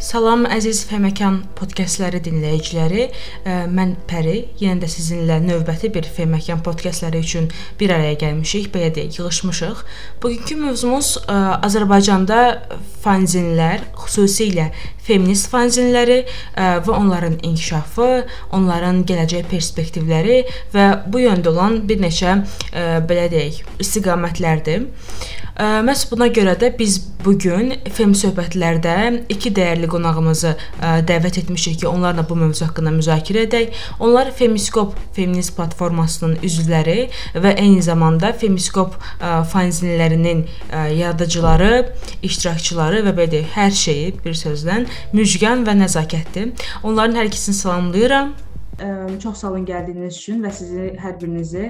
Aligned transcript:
Salam 0.00 0.46
əziz 0.48 0.78
Feməkan 0.88 1.42
podkastları 1.58 2.22
dinləyiciləri. 2.24 3.02
Mən 3.68 3.90
Pəri. 4.08 4.46
Yenə 4.56 4.80
də 4.80 4.88
sizinlə 4.88 5.36
növbəti 5.44 5.90
bir 5.92 6.08
Feməkan 6.08 6.62
podkastları 6.64 7.20
üçün 7.20 7.50
bir 7.76 7.92
araya 7.92 8.14
gəlmişik, 8.22 8.70
belə 8.72 8.88
deyək, 8.96 9.18
yığılmışıq. 9.20 9.82
Bugünkü 10.22 10.56
mövzumuz 10.62 11.18
Azərbaycanda 11.28 12.40
fanzinlər, 13.04 13.84
xüsusilə 14.00 14.70
feminist 15.10 15.50
fanzinləri 15.50 16.22
və 16.54 16.94
onların 16.94 17.40
inkişafı, 17.42 18.08
onların 18.54 19.02
gələcək 19.10 19.50
perspektivləri 19.50 20.44
və 20.74 20.88
bu 21.10 21.26
yöndə 21.26 21.50
olan 21.50 21.82
bir 21.90 21.98
neçə 22.02 22.38
belə 23.10 23.26
deyək, 23.34 23.64
istiqamətlərdir. 23.82 24.86
Məhz 25.60 26.06
buna 26.08 26.30
görə 26.32 26.54
də 26.56 26.70
biz 26.78 26.94
bu 27.20 27.34
gün 27.36 27.74
Fem 27.92 28.14
söhbətlərdə 28.16 28.94
iki 29.28 29.50
dəyərli 29.52 29.90
qonağımızı 29.92 30.54
dəvət 31.04 31.42
etmişik 31.42 31.82
ki, 31.82 31.88
onlarla 31.90 32.24
bu 32.24 32.38
mövzu 32.38 32.64
haqqında 32.64 32.94
müzakirə 32.94 33.42
edək. 33.44 33.74
Onlar 34.00 34.30
Femiskop 34.32 34.94
feminist 35.12 35.52
platformasının 35.58 36.38
üzvləri 36.46 37.10
və 37.34 37.52
eyni 37.60 37.82
zamanda 37.84 38.32
Femiskop 38.32 38.96
fanzinlərinin 39.52 40.46
yaradıcıları, 40.96 41.90
iştirakçıları 42.24 43.04
və 43.10 43.16
belə 43.18 43.42
hər 43.52 43.76
şeyi 43.76 44.14
bir 44.24 44.38
sözlə 44.38 44.86
Müjgan 45.12 45.66
və 45.66 45.76
Nəzakətdir. 45.80 46.52
Onların 46.82 47.18
hər 47.20 47.30
ikisini 47.30 47.58
salamlayıram. 47.58 48.34
Çox 49.22 49.36
sağ 49.36 49.50
olun 49.50 49.64
gəldiyiniz 49.68 50.16
üçün 50.16 50.40
və 50.44 50.50
sizi 50.54 50.86
hər 51.00 51.16
birinizi 51.20 51.66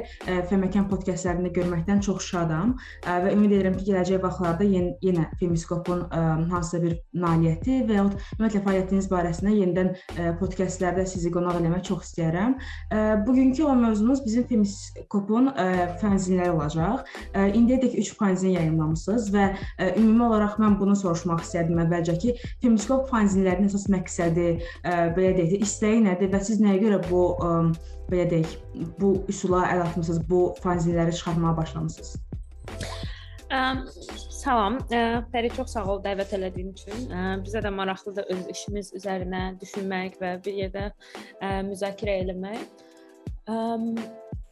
Feməkan 0.50 0.86
podkastlarında 0.90 1.50
görməkdən 1.56 2.02
çox 2.06 2.28
şadam 2.30 2.76
və 3.02 3.32
ümid 3.34 3.54
edirəm 3.56 3.78
ki, 3.78 3.86
gələcək 3.88 4.20
vaxtlarda 4.22 4.66
yenə, 4.68 4.92
yenə 5.02 5.26
Femiskopun 5.40 6.04
hansısa 6.52 6.80
bir 6.84 6.94
nailiyyəti 7.14 7.80
və 7.88 7.96
ya 7.96 8.04
ümumiyyətlə 8.06 8.62
fəaliyyətiniz 8.66 9.08
barəsində 9.10 9.54
yenidən 9.56 9.90
podkastlarda 10.38 11.06
sizi 11.10 11.32
qonaq 11.34 11.58
eləmək 11.60 11.82
çox 11.88 12.06
istəyərəm. 12.10 12.54
Bugünkü 13.26 13.66
o 13.66 13.74
mövzumuz 13.80 14.22
bizim 14.24 14.46
Femiskopun 14.52 15.50
fanzinləri 16.02 16.54
olacaq. 16.54 17.02
İndiyədək 17.34 17.98
3 18.04 18.12
fanzin 18.20 18.54
yayımlamısınız 18.58 19.30
və 19.34 19.48
ümumi 19.96 20.24
olaraq 20.28 20.58
mən 20.62 20.78
bunu 20.80 20.94
soruşmaq 20.98 21.42
istərdim 21.42 21.82
əvvəlcə 21.86 22.16
ki, 22.22 22.36
Femiskop 22.62 23.10
fanzinlərinin 23.10 23.70
əsas 23.70 23.88
məqsədi, 23.90 24.48
belə 24.86 25.34
deyək, 25.38 25.66
istəyi 25.66 26.04
nədir 26.06 26.30
və 26.32 26.42
siz 26.46 26.62
nəyə 26.62 26.80
görə 26.84 26.99
bu 27.08 27.22
ə, 27.40 27.52
belə 28.10 28.26
deyək, 28.30 28.56
bu 29.00 29.14
üsula 29.30 29.64
əl 29.72 29.84
atmısınız, 29.86 30.24
bu 30.28 30.42
fanzinləri 30.64 31.14
çıxartmağa 31.16 31.56
başlamısınız? 31.56 32.14
Ə, 33.50 33.60
salam. 34.40 34.78
Ə, 34.94 35.02
Fərid 35.32 35.56
çox 35.58 35.74
sağ 35.74 35.86
ol 35.94 36.02
dəvət 36.04 36.36
elədiyin 36.38 36.74
üçün. 36.74 37.06
Ə, 37.10 37.24
bizə 37.44 37.62
də 37.64 37.72
maraqlıdır 37.74 38.30
öz 38.34 38.48
işimiz 38.54 38.92
üzərinə 39.00 39.44
düşünmək 39.62 40.20
və 40.22 40.36
bir 40.44 40.60
yerdə 40.64 40.86
ə, 40.90 41.60
müzakirə 41.66 42.20
etmək. 42.24 42.62
Ə, 43.50 43.58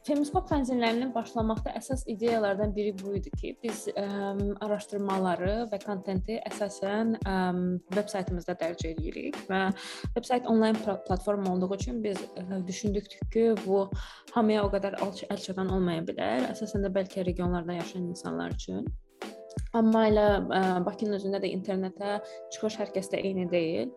Femiskop 0.09 0.47
fanzinlərinin 0.49 1.11
başlamaqda 1.13 1.75
əsas 1.77 2.07
ideyalardan 2.09 2.71
biri 2.73 2.95
bu 2.97 3.11
idi 3.19 3.29
ki, 3.41 3.51
biz 3.61 3.83
ə, 3.93 4.05
araşdırmaları 4.65 5.67
və 5.69 5.79
kontenti 5.83 6.39
əsasən 6.49 7.11
ə, 7.19 7.35
veb 7.93 8.09
saytımızda 8.09 8.55
dərc 8.63 8.87
edirik 8.89 9.37
və 9.51 9.67
veb 10.15 10.25
sayt 10.25 10.49
onlayn 10.49 10.79
platforma 10.81 11.53
olduğu 11.53 11.69
üçün 11.77 12.01
biz 12.07 12.23
ə, 12.41 12.63
düşündük 12.71 13.11
ki, 13.35 13.45
bu 13.67 13.83
hamıya 14.33 14.65
o 14.65 14.73
qədər 14.73 14.97
əl 15.05 15.45
çatan 15.45 15.75
olmaya 15.77 16.07
bilər. 16.09 16.49
Əsasən 16.55 16.89
də 16.89 16.95
bəlkə 16.97 17.27
regionlarda 17.29 17.77
yaşayan 17.77 18.09
insanlar 18.15 18.57
üçün. 18.57 18.89
Amma 19.79 20.05
elə 20.09 20.27
ə, 20.41 20.61
Bakının 20.87 21.19
özündə 21.19 21.39
də 21.43 21.51
internetə 21.55 22.19
çıxış 22.55 22.79
hər 22.81 22.91
kəsdə 22.97 23.21
eyni 23.23 23.47
deyil. 23.51 23.93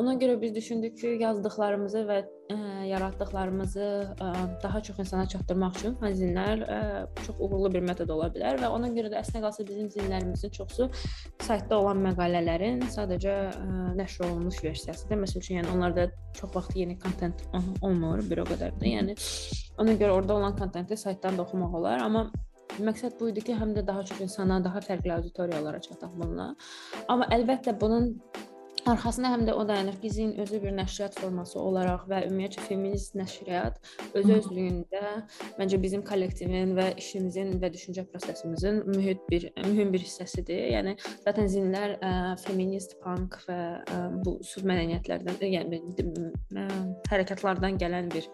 Ona 0.00 0.16
görə 0.18 0.36
biz 0.40 0.54
düşündük 0.56 0.96
ki, 0.98 1.12
yazdıqlarımızı 1.20 2.02
və 2.08 2.18
ə, 2.50 2.56
yaratdıqlarımızı 2.88 3.86
ə, 4.16 4.30
daha 4.64 4.82
çox 4.88 4.98
insana 5.04 5.28
çatdırmaq 5.30 5.78
üçün 5.78 5.94
fanzinlər 6.02 6.64
ə, 6.66 6.80
çox 7.26 7.38
uğurlu 7.38 7.70
bir 7.76 7.86
metod 7.86 8.10
ola 8.10 8.30
bilər 8.34 8.58
və 8.62 8.72
ona 8.74 8.90
görə 8.96 9.12
də 9.12 9.20
əslində 9.22 9.46
qalsa 9.46 9.68
bizim 9.68 9.88
zinlərimizin 9.94 10.54
çoxusu 10.58 10.90
saytda 11.46 11.78
olan 11.78 12.02
məqalələrin 12.08 12.82
sadəcə 12.90 13.38
ə, 13.54 13.80
nəşr 14.00 14.26
olunmuş 14.28 14.62
versiyasıdır. 14.66 15.22
Məsəl 15.24 15.44
üçün, 15.44 15.60
yəni 15.60 15.74
onlarda 15.76 16.10
çox 16.38 16.54
vaxt 16.56 16.76
yeni 16.78 16.98
kontent 16.98 17.46
olmur, 17.82 18.24
bir 18.30 18.42
o 18.42 18.50
qədər 18.50 18.74
də. 18.82 18.94
Yəni 18.96 19.18
ona 19.78 19.94
görə 19.94 20.18
orada 20.18 20.40
olan 20.40 20.56
kontenti 20.58 20.98
saytdan 20.98 21.38
da 21.38 21.46
oxumaq 21.46 21.76
olar, 21.82 22.02
amma 22.04 22.30
Məqsəd 22.78 23.18
bu 23.20 23.32
idi 23.32 23.42
ki, 23.48 23.56
həm 23.58 23.74
də 23.76 23.86
daha 23.86 24.04
çox 24.06 24.22
insana, 24.26 24.60
daha 24.64 24.80
fərqli 24.84 25.12
auditoriyalara 25.16 25.82
çataq 25.88 26.14
bununla. 26.16 26.52
Amma 27.08 27.26
əlbəttə 27.34 27.74
bunun 27.80 28.14
arxasında 28.88 29.30
həm 29.34 29.42
də 29.48 29.52
o 29.52 29.64
dayanır 29.68 29.96
ki, 30.00 30.10
zin 30.10 30.30
özü 30.40 30.60
bir 30.62 30.72
nəşriyyat 30.76 31.18
forması 31.20 31.58
olaraq 31.60 32.06
və 32.10 32.22
ümumiyyətlə 32.28 32.64
feminist 32.68 33.16
nəşriyyat 33.18 33.76
öz 34.16 34.30
özlüyündə 34.36 35.02
məncə 35.58 35.80
bizim 35.82 36.04
kollektivin 36.06 36.72
və 36.78 36.86
işimizin 37.02 37.58
və 37.62 37.72
düşüncə 37.74 38.06
prosesimizin 38.12 38.82
mühit 38.88 39.20
bir 39.30 39.50
mühüm 39.66 39.92
bir 39.92 40.04
hissəsidir. 40.06 40.62
Yəni 40.76 40.96
zaten 41.26 41.50
zinlər 41.52 41.98
ə, 41.98 42.14
feminist, 42.46 42.96
punk 43.04 43.36
və 43.48 43.60
ə, 43.84 44.00
bu 44.24 44.38
sülh 44.46 44.66
mədəniyyətlərdən, 44.70 45.44
yəni 45.58 45.82
ə, 45.84 46.66
hərəkatlardan 47.12 47.78
gələn 47.82 48.10
bir 48.14 48.26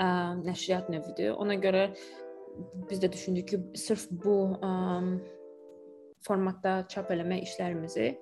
ə, 0.00 0.10
nəşriyyat 0.46 0.90
növüdür. 0.92 1.36
Ona 1.36 1.60
görə 1.60 1.90
biz 2.90 3.02
də 3.02 3.12
düşündük 3.12 3.48
ki, 3.48 3.60
sırf 3.74 4.06
bu 4.10 4.36
ə, 4.60 4.72
formatda 6.26 6.80
çap 6.92 7.10
eləmək 7.14 7.46
işlərimizi 7.48 8.14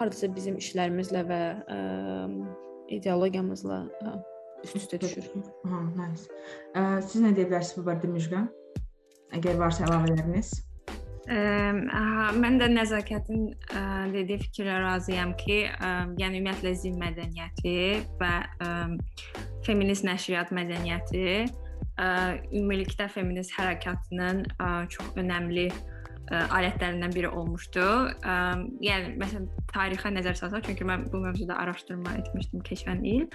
hardasa 0.00 0.30
bizim 0.34 0.56
işlərimizlə 0.60 1.22
və 1.28 1.42
ə, 1.60 1.78
ideologiyamızla 2.96 3.82
üst-üstə 4.64 5.00
düşür. 5.00 5.28
Ha, 5.68 5.84
nice. 5.96 6.26
Ə, 6.74 7.00
siz 7.06 7.22
nə 7.24 7.34
deyə 7.36 7.50
bilərsiniz 7.50 7.78
bu 7.78 7.86
barədə 7.88 8.10
Müjgan? 8.12 8.50
Əgər 9.36 9.60
varsa 9.60 9.86
əlavələriniz? 9.86 10.52
Ə, 11.30 11.40
mən 12.40 12.58
də 12.60 12.70
nəzakətin 12.72 13.50
ə, 13.52 13.82
dediyi 14.14 14.40
fikirlə 14.46 14.80
razıyam 14.82 15.36
ki, 15.40 15.62
ə, 15.70 15.92
yəni 16.20 16.40
ümumiyyətlə 16.40 16.74
zin 16.82 16.96
mədəniyyəti 17.00 17.76
və 18.20 18.32
ə, 18.66 18.70
feminist 19.66 20.06
nəşriyyat 20.08 20.52
mədəniyyəti 20.56 21.26
ümumilikdə 22.00 23.08
feminist 23.12 23.52
hərəkatının 23.58 24.44
çox 24.92 25.16
önəmli 25.20 25.68
alətlərindən 26.30 27.12
biri 27.14 27.28
olmuşdu. 27.28 27.84
Yəni 28.84 29.14
məsələn 29.20 29.50
tarixə 29.72 30.12
nəzər 30.14 30.38
salsaq, 30.38 30.64
çünki 30.68 30.86
mən 30.86 31.08
bu 31.12 31.22
mövzuda 31.24 31.58
araşdırma 31.58 32.16
etmişdim 32.22 32.62
keçən 32.66 33.04
il. 33.08 33.26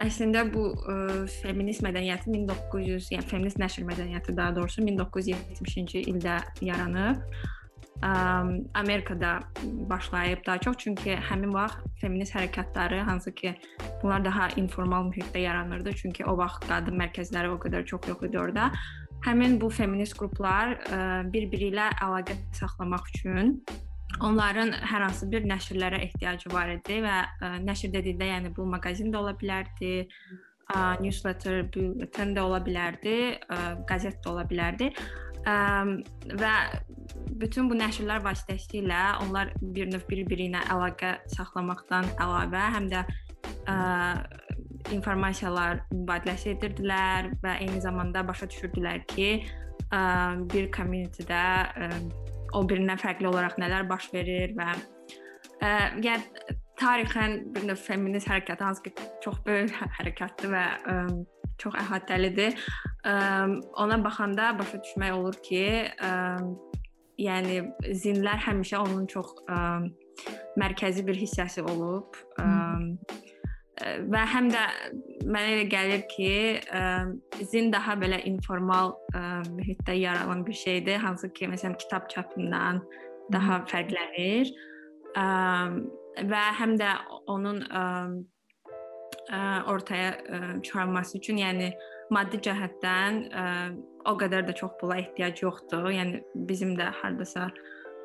Əslində 0.00 0.46
bu 0.48 0.70
ə, 0.72 0.94
feminist 1.42 1.82
mədəniyyəti 1.84 2.30
1900, 2.32 3.10
yəni 3.12 3.26
feminist 3.28 3.58
nəşr 3.60 3.84
mədəniyyəti 3.84 4.32
daha 4.36 4.54
doğrusu 4.56 4.80
1970-ci 4.86 6.06
ildə 6.08 6.38
yaranıb. 6.64 7.20
Amerikada 8.80 9.40
başlayıb 9.90 10.46
daha 10.46 10.58
çox 10.58 10.78
çünki 10.80 11.18
həmin 11.28 11.52
vaxt 11.52 11.84
feminist 12.00 12.32
hərəkatları 12.32 13.02
hansı 13.04 13.34
ki 13.34 13.52
bunlar 14.02 14.24
daha 14.24 14.48
informal 14.60 15.10
mühitdə 15.10 15.44
yaranırdı 15.44 15.94
çünki 16.02 16.24
o 16.24 16.36
vaxt 16.38 16.66
qadın 16.68 16.98
mərkəzləri 17.00 17.52
o 17.52 17.58
qədər 17.60 17.86
çox 17.86 18.08
yox 18.08 18.26
idi 18.28 18.40
orada. 18.40 18.70
Həmin 19.26 19.58
bu 19.60 19.68
feminist 19.68 20.16
qruplar 20.16 20.78
bir-biri 21.32 21.70
ilə 21.74 21.90
əlaqə 22.00 22.38
saxlamaq 22.56 23.08
üçün 23.14 23.58
onların 24.20 24.72
hər 24.90 25.04
hansı 25.06 25.28
bir 25.30 25.44
nəşrlərə 25.48 26.00
ehtiyacı 26.06 26.52
var 26.52 26.72
idi 26.72 27.00
və 27.04 27.16
nəşr 27.66 27.92
dedikdə 27.94 28.30
yəni 28.32 28.54
bu 28.56 28.66
maqazin 28.66 29.12
də 29.12 29.20
ola 29.20 29.34
bilərdi, 29.38 30.06
newsletter, 31.00 31.64
bulletin 31.74 32.34
də 32.36 32.42
ola 32.46 32.60
bilərdi, 32.64 33.16
qəzet 33.90 34.22
də 34.24 34.32
ola 34.32 34.46
bilərdi. 34.50 34.90
Ə, 35.48 35.54
və 36.36 36.54
bütün 37.40 37.70
bu 37.70 37.78
nəşrlər 37.78 38.20
vasitəsilə 38.24 39.22
onlar 39.24 39.54
bir 39.62 39.88
növ 39.88 40.04
bir-biri 40.10 40.50
ilə 40.50 40.60
əlaqə 40.74 41.14
saxlamaqdan 41.32 42.10
əlavə 42.20 42.66
həm 42.76 42.90
də 42.92 43.06
ə, 43.68 43.76
informasiyalar 44.94 45.84
mübadiləsi 45.92 46.54
edirdilər 46.54 47.32
və 47.42 47.58
eyni 47.64 47.82
zamanda 47.84 48.22
başa 48.26 48.48
düşürdülər 48.50 49.04
ki, 49.12 49.30
ə, 49.90 50.00
bir 50.52 50.70
community-də 50.74 51.44
ə, 51.68 51.90
o 52.56 52.64
birindən 52.66 53.00
fərqli 53.00 53.28
olaraq 53.30 53.58
nələr 53.60 53.86
baş 53.90 54.10
verir 54.14 54.54
və 54.58 54.70
ə, 54.72 55.70
yəni 56.02 56.56
tarixən 56.80 57.36
bir 57.54 57.66
növ 57.68 57.80
feminist 57.80 58.30
hərəkət 58.30 58.64
hansı 58.64 58.86
ki 58.86 58.94
çox 59.24 59.42
böyük 59.46 59.74
hərəkətdir 59.98 60.52
və 60.54 60.64
ə, 60.64 60.96
çox 61.60 61.76
əhatəlidir. 61.82 62.56
Ə, 63.04 63.14
ona 63.82 64.00
baxanda 64.02 64.54
başa 64.58 64.80
düşmək 64.80 65.16
olur 65.16 65.36
ki, 65.44 65.64
ə, 65.92 66.12
yəni 67.20 67.60
zinlər 68.00 68.40
həmişə 68.46 68.80
onun 68.80 69.04
çox 69.12 69.34
ə, 69.44 69.60
mərkəzi 70.60 71.04
bir 71.06 71.20
hissəsi 71.20 71.64
olub. 71.68 72.16
Ə, 72.40 72.48
və 74.12 74.22
həm 74.34 74.50
də 74.52 74.62
mənə 75.24 75.54
elə 75.54 75.66
gəlir 75.70 76.02
ki, 76.10 76.32
ə, 76.60 76.82
zin 77.50 77.70
daha 77.72 77.96
belə 78.00 78.20
informal 78.28 78.94
ə, 79.14 79.22
mühitdə 79.54 79.96
yaranan 79.98 80.44
bir 80.46 80.56
şeydir, 80.56 81.00
hansı 81.04 81.32
ki, 81.32 81.48
məsələn, 81.52 81.78
kitab 81.80 82.08
çapından 82.12 82.82
daha 83.32 83.62
fərqlənir. 83.70 84.52
Ə, 85.16 85.24
və 86.30 86.44
həm 86.58 86.76
də 86.80 86.92
onun 87.30 87.64
ortaya 89.70 90.16
çıxarılması 90.64 91.18
üçün, 91.18 91.38
yəni 91.38 91.70
maddi 92.10 92.40
cəhətdən 92.42 93.20
ə, 93.30 93.44
o 94.10 94.16
qədər 94.18 94.48
də 94.48 94.56
çox 94.58 94.74
pula 94.80 94.98
ehtiyac 94.98 95.42
yoxdur. 95.44 95.86
Yəni 95.94 96.22
bizim 96.48 96.74
də 96.78 96.88
hardasa 97.02 97.46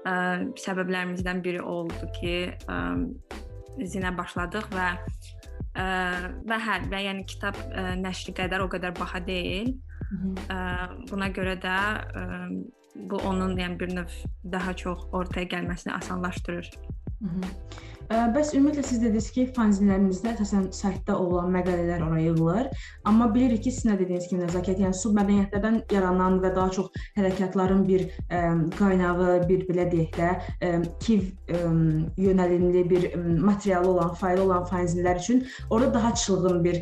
ə, 0.06 0.14
səbəblərimizdən 0.62 1.42
biri 1.46 1.64
oldu 1.66 2.12
ki, 2.20 2.36
ə, 2.70 2.78
zinə 3.84 4.14
başladıq 4.16 4.70
və 4.72 4.90
və 5.76 6.60
hə, 6.68 6.80
və 6.92 7.02
yəni 7.08 7.26
kitab 7.28 7.58
ə, 7.72 7.96
nəşri 8.00 8.36
qədər 8.38 8.64
o 8.64 8.70
qədər 8.72 8.96
baha 8.98 9.20
deyil. 9.26 9.74
Ə, 10.48 10.58
buna 11.10 11.30
görə 11.36 11.58
də 11.60 11.78
ə, 12.22 12.26
bu 12.96 13.20
onun 13.28 13.58
yəni 13.60 13.80
bir 13.80 13.92
növ 13.96 14.14
daha 14.52 14.74
çox 14.74 15.08
ortaya 15.12 15.48
gəlməsini 15.52 15.94
asanlaşdırır. 15.94 16.72
Hı 17.22 17.28
-hı. 17.28 17.50
Bəs 18.06 18.52
ümumiyyətlə 18.54 18.84
siz 18.86 19.00
dediniz 19.02 19.28
ki, 19.34 19.44
fanzinlərinizdə 19.56 20.36
əsasən 20.36 20.66
saytda 20.76 21.16
olan 21.18 21.48
məqalələr 21.56 22.04
ora 22.06 22.20
yığılır, 22.22 22.68
amma 23.10 23.28
bilirik 23.34 23.64
ki, 23.66 23.72
sizin 23.74 23.94
də 23.94 23.96
dediyiniz 24.04 24.28
kimi 24.30 24.44
nəzakət, 24.44 24.82
yəni 24.84 24.98
submədəniyyətlərdən 25.00 25.80
yaranan 25.94 26.38
və 26.44 26.52
daha 26.54 26.70
çox 26.76 26.92
hərəkatların 27.18 27.82
bir 27.88 28.04
ə, 28.30 28.42
qaynağı, 28.78 29.40
bir 29.50 29.64
belə 29.70 29.88
deyək 29.90 30.20
də, 30.20 30.30
ə, 30.62 30.72
kiv 31.02 31.24
ə, 31.50 31.62
yönəlimli 32.22 32.84
bir 32.92 33.08
materialı 33.42 33.90
olan, 33.96 34.14
faylı 34.20 34.46
olan 34.46 34.68
fanzinlər 34.70 35.22
üçün 35.24 35.42
orada 35.70 35.94
daha 35.94 36.14
çılğın 36.14 36.62
bir 36.64 36.82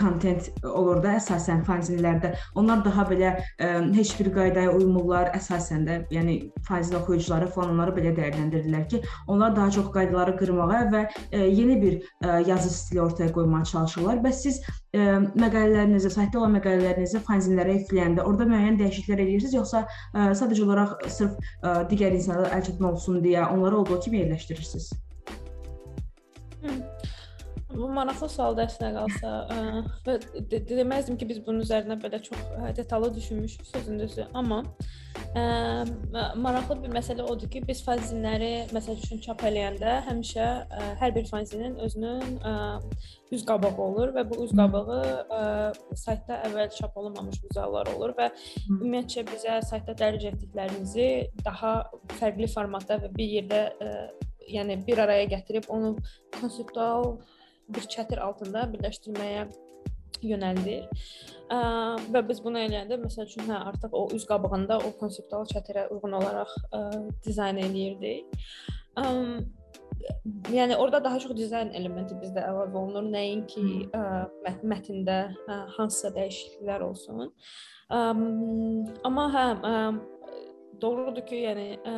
kontent 0.00 0.48
olur 0.64 1.02
da 1.04 1.18
əsasən 1.18 1.66
fanzinlərdə. 1.68 2.32
Onlar 2.56 2.80
daha 2.86 3.04
belə 3.10 3.34
ə, 3.60 3.74
heç 3.98 4.14
bir 4.20 4.32
qaydaya 4.38 4.72
uymurlar 4.72 5.34
əsasən 5.36 5.84
də, 5.88 6.00
yəni 6.16 6.38
fanzin 6.64 6.96
oxuyucuları 7.02 7.50
falan 7.52 7.76
onları 7.76 7.96
belə 8.00 8.16
dəyərləndirirlər 8.16 8.88
ki, 8.88 9.04
onlar 9.28 9.56
daha 9.56 9.70
çox 9.76 9.92
qaydaları 9.92 10.36
qırmaq 10.40 10.61
artırmağa 10.62 10.90
və 10.92 11.02
e, 11.32 11.38
yeni 11.38 11.82
bir 11.82 11.94
e, 12.24 12.42
yazı 12.46 12.70
stili 12.70 13.02
ortaya 13.02 13.32
qoymağa 13.32 13.64
çalışırlar. 13.64 14.16
Bəs 14.24 14.42
siz 14.42 14.60
e, 14.94 14.98
məqalələrinizi, 15.42 16.10
saytda 16.10 16.38
olan 16.38 16.56
məqalələrinizi 16.58 17.22
fanzinlərə 17.26 17.78
yükləyəndə 17.80 18.22
orada 18.22 18.44
müəyyən 18.50 18.78
dəyişikliklər 18.80 19.24
edirsiniz, 19.26 19.54
yoxsa 19.54 19.84
sadəcə 20.14 20.66
olaraq 20.66 21.06
sırf 21.08 21.38
digər 21.90 22.14
insanlara 22.16 22.52
əl 22.56 22.66
çatma 22.68 22.92
olsun 22.92 23.22
deyə 23.24 23.48
onları 23.50 23.82
olduğu 23.82 24.00
kimi 24.00 24.22
yerləşdirirsiniz? 24.22 24.92
Bu 27.72 27.88
maraqlı 27.92 28.28
sualdır 28.28 28.68
əslində 28.68 28.90
qalsa. 28.96 29.30
Və 30.06 30.16
deməzdim 30.68 31.16
ki, 31.20 31.28
biz 31.30 31.40
bunun 31.46 31.64
üzərinə 31.64 31.96
belə 32.02 32.20
çox 32.22 32.42
detallı 32.76 33.14
düşünmüşük 33.14 33.66
sözün 33.66 34.02
düzü, 34.02 34.26
amma 34.34 34.62
ə, 35.36 35.44
maraqlı 36.36 36.78
bir 36.82 36.92
məsələ 36.96 37.24
odur 37.32 37.50
ki, 37.52 37.62
biz 37.68 37.82
fanzinləri 37.86 38.52
məsəl 38.76 39.00
üçün 39.00 39.22
çap 39.24 39.44
eləyəndə 39.48 39.98
həmişə 40.08 40.46
ə, 40.46 40.88
hər 41.00 41.14
bir 41.16 41.28
fanzinin 41.30 41.78
özünün 41.86 42.38
ə, 42.44 42.54
üz 43.32 43.44
qabağı 43.48 43.80
olur 43.86 44.12
və 44.16 44.26
bu 44.30 44.42
üz 44.44 44.52
qabağı 44.58 45.00
ə, 45.38 45.42
saytda 46.04 46.42
əvvəl 46.48 46.72
çap 46.76 46.96
olunmamış 47.00 47.40
vizuallar 47.46 47.88
olur 47.94 48.16
və 48.18 48.28
ümumiyyətcə 48.68 49.26
bizə 49.30 49.60
saytda 49.68 49.96
dərc 50.00 50.28
etdiklərimizi 50.32 51.08
daha 51.44 51.78
fərqli 52.18 52.50
formatda 52.52 53.00
və 53.06 53.12
bir 53.16 53.36
yerdə 53.38 53.62
ə, 53.72 53.94
yəni 54.52 54.82
bir 54.86 55.00
araya 55.06 55.28
gətirib 55.30 55.70
onu 55.72 55.94
konseptual 56.40 57.16
bir 57.68 57.86
çətir 57.94 58.22
altında 58.22 58.66
birləşdirməyə 58.72 59.46
yönəldir. 60.26 60.86
Ə, 61.52 61.58
və 62.14 62.22
biz 62.28 62.42
bunu 62.44 62.60
eləyəndə 62.62 62.98
məsəl 63.02 63.26
üçün 63.28 63.50
hə 63.50 63.58
artıq 63.72 63.96
o 63.96 64.06
üz 64.16 64.26
qabığında 64.28 64.78
o 64.86 64.92
konseptual 65.00 65.48
çətirə 65.50 65.88
uyğun 65.94 66.16
olaraq 66.20 66.52
ə, 66.72 66.82
dizayn 67.26 67.58
eləyirdik. 67.62 68.30
Ə, 69.00 69.04
yəni 70.52 70.78
orada 70.78 71.02
daha 71.04 71.20
çox 71.22 71.36
dizayn 71.38 71.72
elementi 71.78 72.16
bizdə 72.22 72.44
əlavə 72.48 72.78
olunur, 72.78 73.10
nəinki 73.12 73.66
ə, 73.90 74.04
mət 74.46 74.64
mətndə 74.72 75.18
ə, 75.32 75.60
hansısa 75.76 76.14
dəyişikliklər 76.16 76.86
olsun. 76.86 77.28
Ə, 77.92 78.02
amma 79.08 79.28
hə 79.36 79.46
ə, 79.54 79.76
doğrudur 80.82 81.24
ki, 81.26 81.38
yəni 81.46 81.66
ə, 81.86 81.92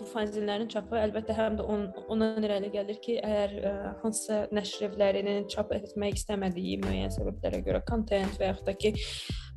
bu 0.00 0.06
fanzinlərin 0.10 0.68
çapı 0.72 0.96
əlbəttə 1.00 1.36
həm 1.36 1.58
də 1.58 1.66
on, 1.70 1.86
ondan 2.12 2.46
irəli 2.46 2.70
gəlir 2.72 3.00
ki, 3.04 3.18
əgər 3.24 3.56
ə, 3.60 3.72
hansısa 4.02 4.44
nəşr 4.54 4.86
evlərinin 4.88 5.48
çap 5.52 5.72
etmək 5.76 6.20
istəmədiyi 6.20 6.78
müəyyən 6.84 7.12
səbəblərə 7.14 7.60
görə 7.66 7.82
kontent 7.88 8.38
və 8.40 8.50
yaxud 8.52 8.70
da 8.70 8.76
ki, 8.78 8.94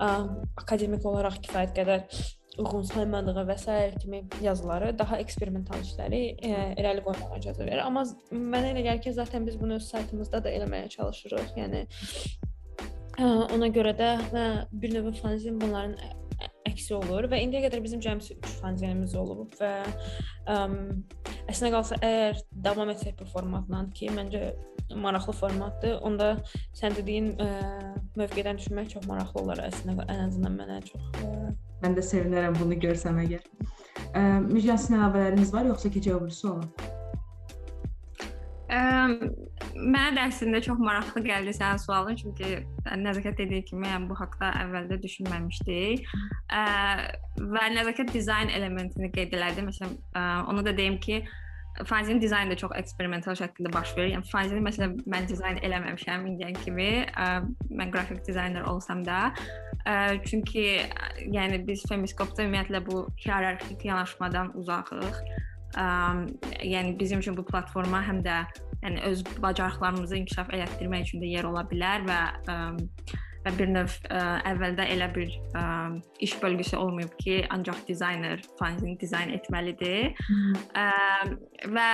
ə, 0.03 0.11
akademik 0.63 1.07
olaraq 1.07 1.39
kifayət 1.47 1.73
qədər 1.79 2.05
uyğun 2.57 2.85
saymadığı 2.89 3.45
və 3.47 3.57
s. 3.61 3.79
kimi 4.01 4.23
yazıları, 4.41 4.91
daha 4.99 5.19
eksperimental 5.23 5.81
işləri 5.85 6.21
ə, 6.35 6.61
irəli 6.81 7.05
qoymağa 7.05 7.39
icazə 7.39 7.63
verir. 7.63 7.83
Amma 7.85 8.03
mənə 8.33 8.73
elə 8.73 8.85
gəlir 8.89 9.03
ki, 9.05 9.13
zaten 9.17 9.45
biz 9.47 9.59
bunu 9.61 9.77
öz 9.77 9.89
saytımızda 9.93 10.43
da 10.43 10.53
eləməyə 10.59 10.89
çalışırıq. 10.97 11.51
Yəni 11.61 11.83
ə, 13.21 13.33
ona 13.55 13.69
görə 13.73 13.93
də 13.97 14.13
ə, 14.31 14.47
bir 14.71 14.97
növ 14.97 15.13
fanzin 15.21 15.61
bunların 15.61 16.25
əksi 16.67 16.95
olur 16.97 17.27
və 17.31 17.41
indiyə 17.43 17.65
qədər 17.67 17.83
bizim 17.83 18.01
cəmsi 18.03 18.37
3 18.37 18.57
fanzinimiz 18.61 19.15
olub 19.17 19.53
və 19.59 19.71
ə, 20.47 20.57
əslində 21.47 21.73
qalsa 21.75 21.99
əgər 22.01 22.41
davam 22.67 22.91
etsək 22.93 23.17
bu 23.19 23.27
formatla 23.31 23.85
ki, 23.97 24.11
məncə 24.15 24.51
maraqlı 24.95 25.35
formatdır, 25.35 25.97
onda 26.07 26.33
sən 26.77 26.95
dediyin 26.97 27.33
ə, 27.43 27.49
mövqedən 28.19 28.59
düşünmək 28.61 28.93
çox 28.95 29.07
maraqlı 29.09 29.43
olar 29.43 29.63
əslində 29.67 30.05
ən 30.07 30.27
azından 30.27 30.59
mənə 30.61 30.81
çox. 30.87 31.09
Ə... 31.23 31.51
Mən 31.83 31.97
də 31.97 32.03
sevinərəm 32.05 32.55
bunu 32.57 32.77
görsəm 32.81 33.19
əgər. 33.21 33.43
Müjgan 34.47 34.79
sizin 34.81 34.97
əlavələriniz 34.97 35.51
var 35.53 35.67
yoxsa 35.69 35.91
keçək 35.93 36.15
o 36.15 36.21
birisi 36.23 36.47
ola? 36.49 36.65
Mənə 39.77 40.15
də 40.15 40.23
əslində 40.31 40.61
çox 40.65 40.79
maraqlı 40.81 41.21
gəldi 41.27 41.53
sənin 41.53 41.81
sualın, 41.81 42.17
çünki 42.17 42.61
nəzakət 42.97 43.41
dediyi 43.43 43.65
kimi, 43.67 43.85
yəni 43.87 44.09
bu 44.09 44.17
haqqda 44.17 44.49
əvvəldə 44.63 44.97
düşünməmişdik. 45.03 46.07
Ə, 46.49 46.63
və 47.53 47.65
nəzakət 47.75 48.13
dizayn 48.15 48.49
elementini 48.49 49.11
qeyd 49.13 49.35
elədi. 49.37 49.67
Məsələn, 49.67 49.93
ə, 50.17 50.25
onu 50.49 50.65
da 50.65 50.73
deyim 50.77 50.97
ki, 51.03 51.21
fanzinin 51.85 52.21
dizaynı 52.21 52.51
da 52.51 52.57
çox 52.57 52.73
eksperimental 52.75 53.37
şəkildə 53.37 53.73
baş 53.73 53.93
verir. 53.97 54.15
Yəni 54.15 54.29
fanzini 54.31 54.63
məsələn 54.65 54.97
mən 55.13 55.27
dizayn 55.29 55.61
eləməmişəm 55.61 56.25
indiyə 56.31 56.53
kimi. 56.63 56.89
Ə, 57.13 57.27
mən 57.69 57.93
qrafik 57.93 58.23
dizayner 58.25 58.65
olsam 58.71 59.05
da, 59.05 59.27
ə, 59.85 60.17
çünki 60.25 60.65
yəni 61.35 61.61
biz 61.67 61.85
Femiskopda 61.89 62.47
ümumiyyətlə 62.47 62.81
bu 62.89 63.05
hiyerarxik 63.21 63.85
yanaşmadan 63.85 64.55
uzaqıq. 64.57 65.21
Ə, 65.75 65.85
yəni 66.63 66.95
bizim 66.99 67.19
üçün 67.19 67.37
bu 67.37 67.45
platforma 67.45 68.01
həm 68.07 68.23
də 68.25 68.41
yəni 68.83 69.03
öz 69.09 69.23
bacarıqlarımızı 69.43 70.17
inkişaf 70.23 70.51
elətdirmək 70.55 71.09
üçün 71.09 71.23
də 71.23 71.31
yer 71.31 71.47
ola 71.49 71.65
bilər 71.67 72.05
və 72.07 72.19
ə, 72.47 72.57
və 73.45 73.53
bir 73.57 73.69
növ 73.71 73.93
ə, 74.11 74.21
əvvəldə 74.51 74.87
elə 74.93 75.07
bir 75.15 75.35
ə, 75.57 75.65
iş 76.23 76.37
bölgüsü 76.41 76.77
olmayıb 76.77 77.13
ki, 77.21 77.37
ancaq 77.53 77.83
dizayner 77.87 78.41
fanzin 78.59 78.97
dizayn 79.01 79.31
etməlidir. 79.37 80.17
Ə, 80.77 80.87
və 81.75 81.87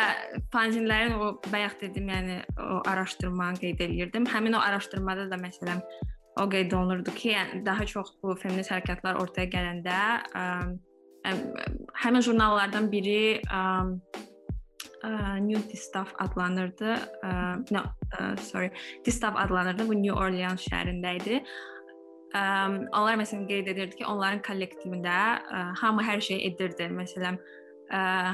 fanzinlərin 0.54 1.18
o 1.18 1.34
bayaq 1.52 1.80
dedim, 1.82 2.10
yəni 2.14 2.40
o 2.62 2.82
araşdırmanı 2.90 3.62
qeyd 3.62 3.86
eləyirdim. 3.88 4.30
Həmin 4.34 4.58
o 4.58 4.64
araşdırmada 4.64 5.30
da 5.32 5.40
məsələn 5.42 5.84
o 6.42 6.48
qeyd 6.50 6.74
olunurdu 6.74 7.14
ki, 7.14 7.36
yəni 7.36 7.66
daha 7.66 7.86
çox 7.86 8.16
bu 8.24 8.38
feminist 8.40 8.74
hərəkətlər 8.74 9.22
ortaya 9.22 9.52
gələndə 9.54 10.00
ə, 10.34 10.48
həmin 11.24 12.26
jurnallardan 12.26 12.90
biri 12.92 13.40
ə, 13.48 13.64
New 15.44 15.60
Distaff 15.72 16.14
adlanırdı. 16.24 16.96
Ə, 17.24 17.34
no, 17.76 17.84
ə, 18.16 18.34
sorry, 18.40 18.72
Distaff 19.06 19.38
adlanırdı. 19.40 19.88
Bu 19.88 19.98
New 20.00 20.16
Orleans 20.16 20.66
şəhərində 20.70 21.16
idi. 21.22 21.44
Onlar 22.34 23.20
məsələn 23.20 23.44
qeyd 23.46 23.68
edirdi 23.70 24.00
ki, 24.00 24.06
onların 24.10 24.40
kollektivində 24.42 25.18
hamı 25.78 26.02
hər 26.02 26.24
şey 26.26 26.40
edirdi. 26.48 26.88
Məsələn, 26.90 27.38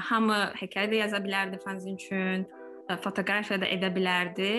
hamı 0.08 0.38
hekayə 0.56 0.88
də 0.88 1.02
yaza 1.02 1.20
bilərdi 1.20 1.60
fanzin 1.66 1.98
üçün, 2.00 2.46
fotoqrafiya 3.04 3.60
da 3.60 3.68
edə 3.68 3.90
bilərdi. 3.92 4.54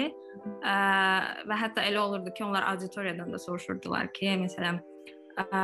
Və 0.60 1.56
hətta 1.62 1.87
elə 1.88 2.02
olurdu 2.02 2.34
ki, 2.37 2.44
onlar 2.44 2.68
auditoriyadan 2.75 3.32
da 3.32 3.40
soruşurdular 3.40 4.12
ki, 4.12 4.28
məsələn, 4.44 4.82
Ə, 5.40 5.61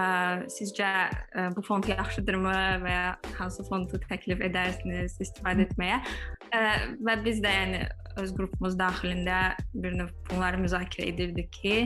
sizcə 0.53 0.91
ə, 1.37 1.47
bu 1.57 1.63
fond 1.67 1.87
yaxşıdırmı 1.91 2.55
və 2.85 2.93
ya 2.93 3.07
hansı 3.37 3.65
fondu 3.69 4.01
təklif 4.07 4.41
edərsiniz 4.47 5.19
istifadə 5.21 5.67
etməyə? 5.67 5.99
Ə, 6.55 6.63
və 7.05 7.17
biz 7.25 7.43
də 7.45 7.53
yəni 7.53 7.83
öz 8.23 8.33
qrupumuz 8.37 8.79
daxilində 8.79 9.41
bir 9.75 9.99
növ 9.99 10.13
bunları 10.31 10.63
müzakirə 10.63 11.11
edirdik 11.13 11.51
ki, 11.59 11.77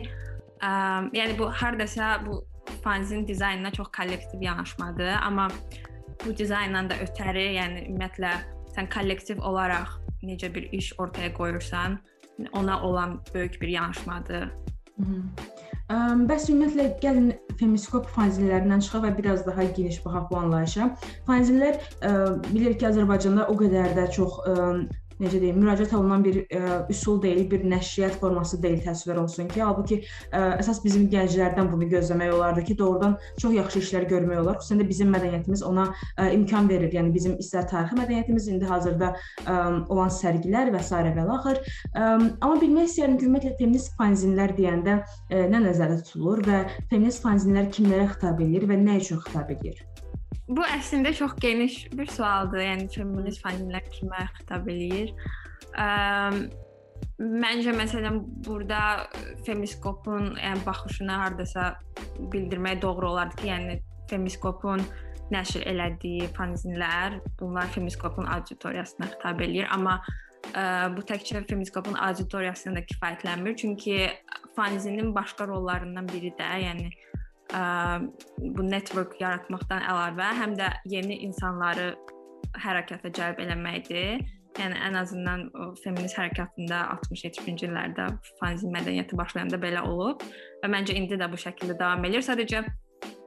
ə, 0.62 0.70
yəni 1.16 1.38
bu 1.40 1.50
hardasa 1.50 2.18
bu 2.26 2.40
fanzin 2.85 3.26
dizaynına 3.28 3.73
çox 3.75 3.90
kollektiv 3.97 4.42
yanaşmadır, 4.42 5.16
amma 5.23 5.49
bu 6.26 6.37
dizaynla 6.37 6.85
da 6.90 7.00
ötəri, 7.06 7.49
yəni 7.56 7.87
ümumiyyətlə 7.88 8.35
sən 8.76 8.90
kollektiv 8.92 9.42
olaraq 9.42 9.99
necə 10.23 10.52
bir 10.54 10.68
iş 10.76 10.92
ortaya 11.00 11.32
qoyursan, 11.35 11.99
ona 12.52 12.82
olan 12.82 13.20
böyük 13.35 13.62
bir 13.62 13.68
yanaşmadır. 13.68 14.44
Hı 14.97 15.02
-hı. 15.02 15.23
Bəs 15.90 16.44
ümumiyyətlə 16.52 16.85
gəlin 17.02 17.30
Femiskop 17.59 18.06
fanzinlərindən 18.14 18.82
çıxaq 18.85 19.02
və 19.09 19.11
biraz 19.16 19.40
daha 19.47 19.64
geniş 19.75 19.97
baxaq 20.04 20.28
bu 20.30 20.37
anlayışa. 20.38 20.87
Fanzinlər 21.26 21.80
bilirik 22.47 22.78
ki, 22.78 22.87
Azərbaycanda 22.92 23.49
o 23.50 23.56
qədər 23.59 23.97
də 23.99 24.04
çox 24.14 24.38
necə 25.20 25.40
deyim, 25.42 25.58
müraciət 25.60 25.92
olunan 25.96 26.24
bir 26.24 26.40
ə, 26.46 26.60
üsul 26.92 27.20
deyil, 27.22 27.44
bir 27.50 27.64
nəşriyyat 27.68 28.18
forması 28.20 28.60
deyil 28.62 28.80
təsvir 28.84 29.20
olsun 29.20 29.48
ki, 29.50 29.62
halbuki 29.64 30.00
ə, 30.02 30.40
əsas 30.60 30.82
bizim 30.84 31.06
gənclərdən 31.12 31.70
bunu 31.72 31.88
gözləmək 31.90 32.32
olardı 32.36 32.64
ki, 32.68 32.78
doğrudan 32.78 33.16
çox 33.40 33.56
yaxşı 33.56 33.82
işlər 33.84 34.08
görmək 34.10 34.42
olar. 34.42 34.58
Xüsusən 34.60 34.82
də 34.82 34.88
bizim 34.88 35.12
mədəniyyətimiz 35.14 35.64
ona 35.66 35.88
ə, 36.16 36.30
imkan 36.36 36.68
verir. 36.70 36.92
Yəni 36.96 37.14
bizim 37.14 37.36
istər 37.42 37.68
tarixi 37.70 37.98
mədəniyyətimiz 38.00 38.48
indi 38.54 38.70
hazırda 38.70 39.12
ə, 39.14 39.58
olan 39.92 40.12
sərgilər 40.14 40.72
və 40.74 40.82
s. 40.84 40.94
və 40.94 41.26
axır. 41.36 41.62
Ə, 41.92 42.08
amma 42.40 42.56
bilmək 42.62 42.90
istəyirəm 42.90 43.18
ki, 43.20 43.28
ümumiyyətlə 43.28 43.56
feminist 43.60 43.94
fanzinlər 44.00 44.56
deyəndə 44.58 44.98
ə, 45.00 45.44
nə 45.52 45.64
nəzərdə 45.68 46.00
tutulur 46.04 46.44
və 46.48 46.64
feminist 46.90 47.24
fanzinlər 47.26 47.70
kimlərə 47.74 48.10
xitab 48.14 48.42
edir 48.46 48.68
və 48.70 48.80
nə 48.80 49.00
üçün 49.02 49.22
xitab 49.26 49.52
edir? 49.56 49.89
Bu 50.50 50.64
əslində 50.66 51.12
çox 51.14 51.37
geniş 51.38 51.85
bir 51.95 52.09
sualdır. 52.11 52.64
Yəni 52.64 52.88
feminist 52.90 53.45
fanzinlər 53.45 53.85
kimə 53.95 54.25
xitab 54.40 54.66
eləyir? 54.73 55.12
Ə, 55.78 55.87
məncə 57.21 57.75
məsələn 57.76 58.19
burada 58.47 58.80
femiskopun 59.47 60.33
yəni 60.40 60.64
baxışını 60.66 61.21
hardasa 61.23 61.69
bildirmək 62.33 62.83
doğru 62.83 63.12
olardı 63.12 63.38
ki, 63.42 63.47
yəni 63.52 63.76
femiskopun 64.11 64.83
nəşr 65.30 65.62
elədiyi 65.71 66.33
fanzinlər, 66.35 67.21
bunlar 67.38 67.71
femiskopun 67.71 68.26
auditoriyasına 68.35 69.12
xitab 69.12 69.45
eləyir, 69.47 69.69
amma 69.71 70.00
ə, 70.50 70.90
bu 70.97 71.07
təkcə 71.07 71.45
femiskopun 71.47 71.95
auditoriyasına 72.09 72.80
da 72.80 72.85
kifayətlənmir, 72.90 73.54
çünki 73.62 74.11
fanzinin 74.57 75.14
başqa 75.14 75.47
rollarından 75.47 76.11
biri 76.11 76.35
də, 76.40 76.50
yəni 76.64 76.90
bu 77.52 78.66
network 78.66 79.16
yaratmaqdan 79.21 79.83
əlavə 79.83 80.28
həm 80.38 80.54
də 80.59 80.69
yeni 80.90 81.21
insanları 81.26 81.95
hərəkətə 82.64 83.12
cəlb 83.14 83.40
eləməkdir. 83.45 84.23
Yəni 84.59 84.78
ən 84.83 84.97
azından 84.99 85.45
feminist 85.85 86.19
hərəkatında 86.19 86.80
60-70-ci 86.97 87.69
illərdə 87.69 88.09
fanzin 88.40 88.73
mədəniyyəti 88.75 89.19
başlayanda 89.19 89.61
belə 89.62 89.85
olub 89.87 90.25
və 90.62 90.71
məncə 90.73 90.97
indi 90.99 91.19
də 91.19 91.28
bu 91.30 91.38
şəkildə 91.38 91.78
davam 91.78 92.04
edir. 92.09 92.25
Sadəcə 92.26 92.64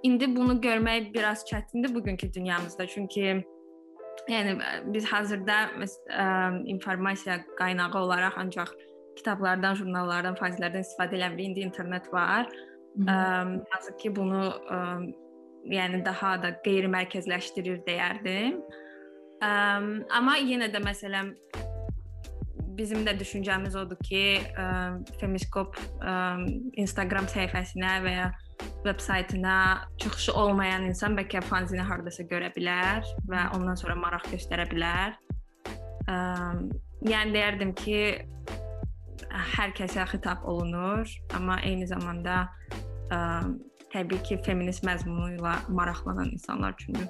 indi 0.03 0.27
bunu 0.35 0.59
görmək 0.61 1.13
biraz 1.15 1.45
çətindir 1.47 1.95
bugünkü 1.95 2.33
dünyamızda. 2.33 2.87
Çünki 2.87 3.39
yəni 4.29 4.57
biz 4.93 5.07
hazırda 5.07 5.61
ə, 5.79 6.27
informasiya 6.75 7.39
qaynağı 7.59 8.03
olaraq 8.03 8.37
ancaq 8.43 8.75
kitablardan, 9.17 9.79
jurnallardan, 9.79 10.35
fanzinlərdən 10.35 10.83
istifadə 10.83 11.17
eləmirik. 11.17 11.53
İndi 11.53 11.67
internet 11.69 12.13
var 12.13 12.51
hansı 13.07 13.95
ki 13.97 14.13
bunu 14.15 14.45
ə, 14.69 14.79
yəni 15.73 16.03
daha 16.05 16.35
da 16.43 16.53
qeyri-mərkəzləşdirir 16.65 17.83
deyərdim. 17.87 18.59
Ə, 19.43 19.51
amma 20.13 20.37
yenə 20.41 20.69
də 20.73 20.81
məsələn 20.83 21.33
bizim 22.77 23.03
də 23.05 23.13
düşüncəmiz 23.19 23.75
odur 23.77 23.99
ki, 24.05 24.23
ə, 24.57 24.67
Femiskop 25.19 25.77
ə, 26.01 26.15
Instagram 26.81 27.29
səhifəsinə 27.31 27.97
və 28.05 28.15
ya 28.15 28.31
veb 28.85 28.99
saytına 29.01 29.57
çıxışı 30.01 30.33
olmayan 30.37 30.87
insan 30.89 31.17
bəlkə 31.17 31.41
fanzini 31.45 31.83
hardasa 31.85 32.25
görə 32.29 32.49
bilər 32.55 33.05
və 33.29 33.47
ondan 33.55 33.77
sonra 33.79 33.95
maraq 33.99 34.29
göstərə 34.33 34.67
bilər. 34.71 35.17
Ə, 36.09 36.17
yəni 37.09 37.35
deyərdim 37.35 37.73
ki, 37.79 37.99
hər 39.55 39.73
kəsə 39.77 40.05
xitab 40.11 40.45
olunur, 40.49 41.07
amma 41.37 41.59
eyni 41.65 41.87
zamanda 41.89 42.47
ə, 43.13 43.19
təbii 43.93 44.21
ki, 44.25 44.39
feminist 44.45 44.85
məzmunu 44.87 45.35
ilə 45.37 45.57
maraqlanan 45.69 46.33
insanlar 46.33 46.75
üçündür. 46.77 47.09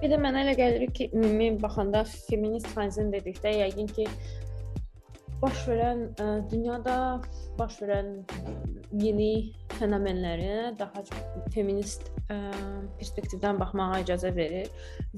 Bir 0.00 0.08
də 0.08 0.18
mənə 0.22 0.44
elə 0.46 0.54
gəlir 0.56 0.92
ki, 0.96 1.10
ümumi 1.12 1.50
baxanda 1.60 2.04
feminist 2.08 2.70
fanzin 2.72 3.10
dedikdə 3.12 3.52
yəqin 3.58 3.90
ki 3.92 4.06
baş 5.42 5.66
verən 5.68 6.06
ə, 6.18 6.28
dünyada 6.50 7.20
baş 7.58 7.82
verən 7.82 8.14
yeni 9.02 9.32
fenomenləri 9.78 10.48
daha 10.78 11.02
çox 11.06 11.24
feminist 11.54 12.08
ə, 12.28 12.36
perspektivdən 12.98 13.58
baxmağa 13.60 14.02
icazə 14.02 14.30
verir 14.34 14.68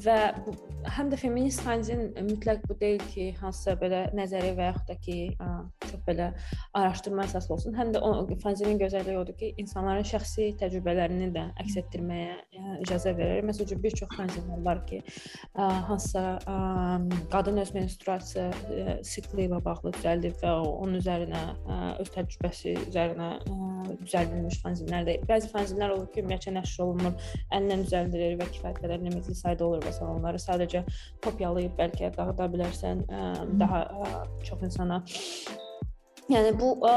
və 0.05 0.17
bu, 0.45 0.55
həm 0.97 1.11
də 1.13 1.19
feminist 1.21 1.63
fanzin 1.65 2.11
mütləq 2.29 2.63
bu 2.69 2.77
deyil 2.81 3.03
ki, 3.13 3.31
hansısa 3.41 3.77
belə 3.81 4.03
nəzəri 4.17 4.53
və 4.59 4.71
yaxud 4.71 4.91
da 4.91 4.97
ki, 5.07 5.17
ə, 5.41 5.49
çox 5.87 6.05
belə 6.07 6.31
araşdırma 6.79 7.27
əsaslı 7.29 7.57
olsun. 7.57 7.77
Həm 7.79 7.93
də 7.95 8.03
o 8.05 8.13
fanzinin 8.43 8.81
gözəlliyi 8.81 9.21
odur 9.21 9.37
ki, 9.41 9.53
insanların 9.63 10.07
şəxsi 10.11 10.51
təcrübələrini 10.61 11.31
də 11.35 11.47
əks 11.65 11.79
etdirməyə 11.83 12.37
ə, 12.37 12.77
icazə 12.85 13.15
verir. 13.19 13.45
Məsələn, 13.49 13.83
bir 13.83 13.97
çox 14.03 14.15
fanzinlər 14.17 14.65
var 14.67 14.85
ki, 14.91 15.03
ə, 15.55 15.69
hansısa 15.91 16.25
ə, 16.45 16.59
qadın 17.33 17.63
öz 17.65 17.75
menstruasiya 17.77 18.49
ə, 18.51 18.99
sikli 19.07 19.49
ilə 19.49 19.61
bağlı 19.65 19.95
düzəldib 19.99 20.39
və 20.43 20.55
onun 20.71 21.01
üzərinə 21.01 21.45
ə, 21.51 21.81
öz 22.03 22.15
təcrübəsi 22.17 22.77
üzərinə 22.89 23.33
ə, 23.41 23.59
düzəldilmiş 24.05 24.50
fanzinlər 24.65 25.07
də. 25.09 25.17
Bəzi 25.29 25.51
fanzinlər 25.53 25.95
olur 25.95 26.11
ki, 26.13 26.25
ümumiyyətlə 26.25 26.57
nəşr 26.59 26.85
olunmur, 26.87 27.33
əllə 27.57 27.81
düzəldilir 27.85 28.37
və 28.41 28.51
kifayət 28.57 28.83
qədər 28.85 29.03
limitli 29.07 29.37
sayda 29.39 29.67
olur 29.67 29.87
və 29.87 29.95
onları 30.09 30.43
sadəcə 30.43 30.85
kopyalayıb 31.25 31.75
bəlkə 31.79 32.13
dağıda 32.19 32.51
bilərsən, 32.55 33.03
ə, 33.09 33.33
daha 33.61 33.83
ə, 33.87 34.13
çox 34.49 34.69
insana 34.71 35.03
Yəni 36.31 36.53
bu 36.61 36.69
ə, 36.87 36.93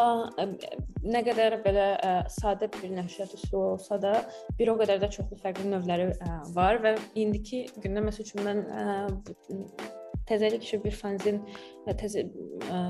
nə 1.09 1.21
qədər 1.25 1.55
belə 1.63 1.85
ə, 1.97 2.11
sadə 2.29 2.67
bir 2.75 2.91
nəşriyyat 2.93 3.33
üsulu 3.39 3.63
olsa 3.71 3.97
da, 4.01 4.13
bir 4.59 4.69
o 4.69 4.77
qədər 4.77 5.01
də 5.01 5.09
çoxlu 5.15 5.39
fərqli 5.41 5.71
növləri 5.71 6.11
ə, 6.13 6.35
var 6.53 6.77
və 6.83 6.93
indiki 7.17 7.63
gündə 7.81 8.03
məsəl 8.05 8.27
üçün 8.27 8.45
mən 8.45 8.61
ə, 8.69 8.83
təzəlik 10.29 10.65
işi 10.67 10.83
bir 10.85 10.97
fanzin 10.99 11.41
təzə 11.99 12.27
ə, 12.69 12.83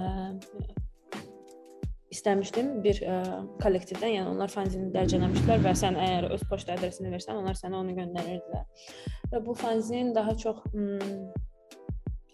istəmişdim 2.14 2.70
bir 2.86 3.02
ə, 3.04 3.18
kollektivdən, 3.64 4.16
yəni 4.18 4.34
onlar 4.34 4.52
fanzini 4.54 4.92
dərc 4.94 5.18
eləmişdilər 5.18 5.64
və 5.66 5.74
sən 5.80 5.98
əgər 6.00 6.30
öz 6.36 6.46
poçt 6.50 6.70
adresini 6.74 7.12
versən, 7.14 7.40
onlar 7.42 7.58
sənə 7.60 7.80
onu 7.80 7.96
göndərirdilər. 7.98 8.86
Və 9.34 9.42
bu 9.46 9.56
fanzin 9.58 10.14
daha 10.16 10.36
çox 10.44 10.62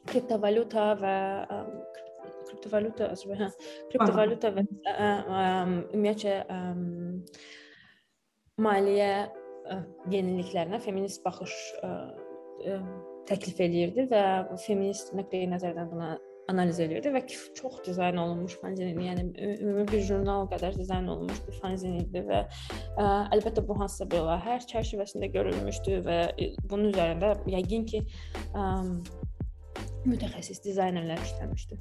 kriptovalyuta 0.09 0.91
və 0.99 1.15
ə, 1.45 1.61
kriptovalyuta 2.49 3.09
Azərbaycan 3.13 3.51
kriptovalyuta 3.91 4.51
və 4.55 4.65
ümumiyyətcə 4.65 6.35
maliyyə 8.59 9.11
yeniliklərinə 10.09 10.79
feminist 10.83 11.21
baxış 11.25 11.53
təklif 13.29 13.61
eləyirdi 13.63 14.07
və 14.09 14.23
feminist 14.65 15.13
nöqteyi 15.17 15.49
nəzərdən 15.51 15.91
buna 15.91 16.15
analiz 16.49 16.79
edirdi 16.83 17.13
və 17.13 17.23
çox 17.29 17.79
dizayn 17.85 18.17
olunmuş 18.21 18.57
fanzin 18.61 18.91
idi. 18.91 19.05
Yəni 19.07 19.25
ümumi 19.59 19.85
bir 19.91 20.03
jurnal 20.07 20.49
qədər 20.51 20.77
dizayn 20.79 21.07
olunmuş 21.13 21.41
bir 21.47 21.59
fanzin 21.61 21.99
idi 22.01 22.25
və 22.29 22.43
ə, 22.43 23.07
əlbəttə 23.35 23.65
bu 23.67 23.77
hansısa 23.79 24.09
bir 24.11 24.25
layihə 24.27 24.59
çərçivəsində 24.73 25.31
görülmüşdü 25.35 26.01
və 26.07 26.19
bunun 26.69 26.91
üzərində 26.91 27.35
yəqin 27.49 27.87
ki, 27.89 28.03
ə, 28.53 28.67
mütəxəssis 30.07 30.61
dizaynerlər 30.63 31.19
işləmişdi. 31.25 31.77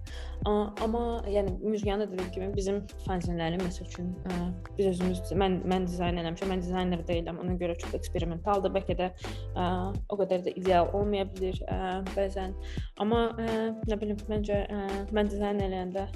Amma 0.48 1.02
yəni 1.30 1.54
Müjganın 1.62 2.06
da 2.06 2.10
dediyim 2.12 2.30
kimi 2.34 2.48
bizim 2.56 2.80
fanzinləri 3.06 3.60
məsəl 3.62 3.86
üçün 3.86 4.10
ə, 4.26 4.38
biz 4.78 4.90
özümüz 4.92 5.22
mən 5.42 5.60
mən 5.70 5.86
dizayn 5.90 6.18
eləmişəm. 6.22 6.52
Mən 6.54 6.64
dizayner 6.64 7.04
deyiləm. 7.10 7.38
Ona 7.44 7.54
görə 7.60 7.78
çox 7.78 7.94
eksperimentaldır. 8.00 8.74
Bəlkə 8.74 8.98
də 8.98 9.10
ə, 9.54 9.68
o 10.08 10.20
qədər 10.22 10.46
də 10.48 10.56
ideal 10.58 10.90
olmaya 10.98 11.28
bilər 11.30 11.62
ə, 11.68 11.78
bəzən. 12.16 12.56
Amma 13.02 13.28
ə, 13.38 13.62
nə 13.88 14.00
bilim 14.00 14.18
məncə 14.30 14.64
ə, 14.66 14.84
mən 15.14 15.30
dizayn 15.30 15.62
eləyəndə 15.68 16.08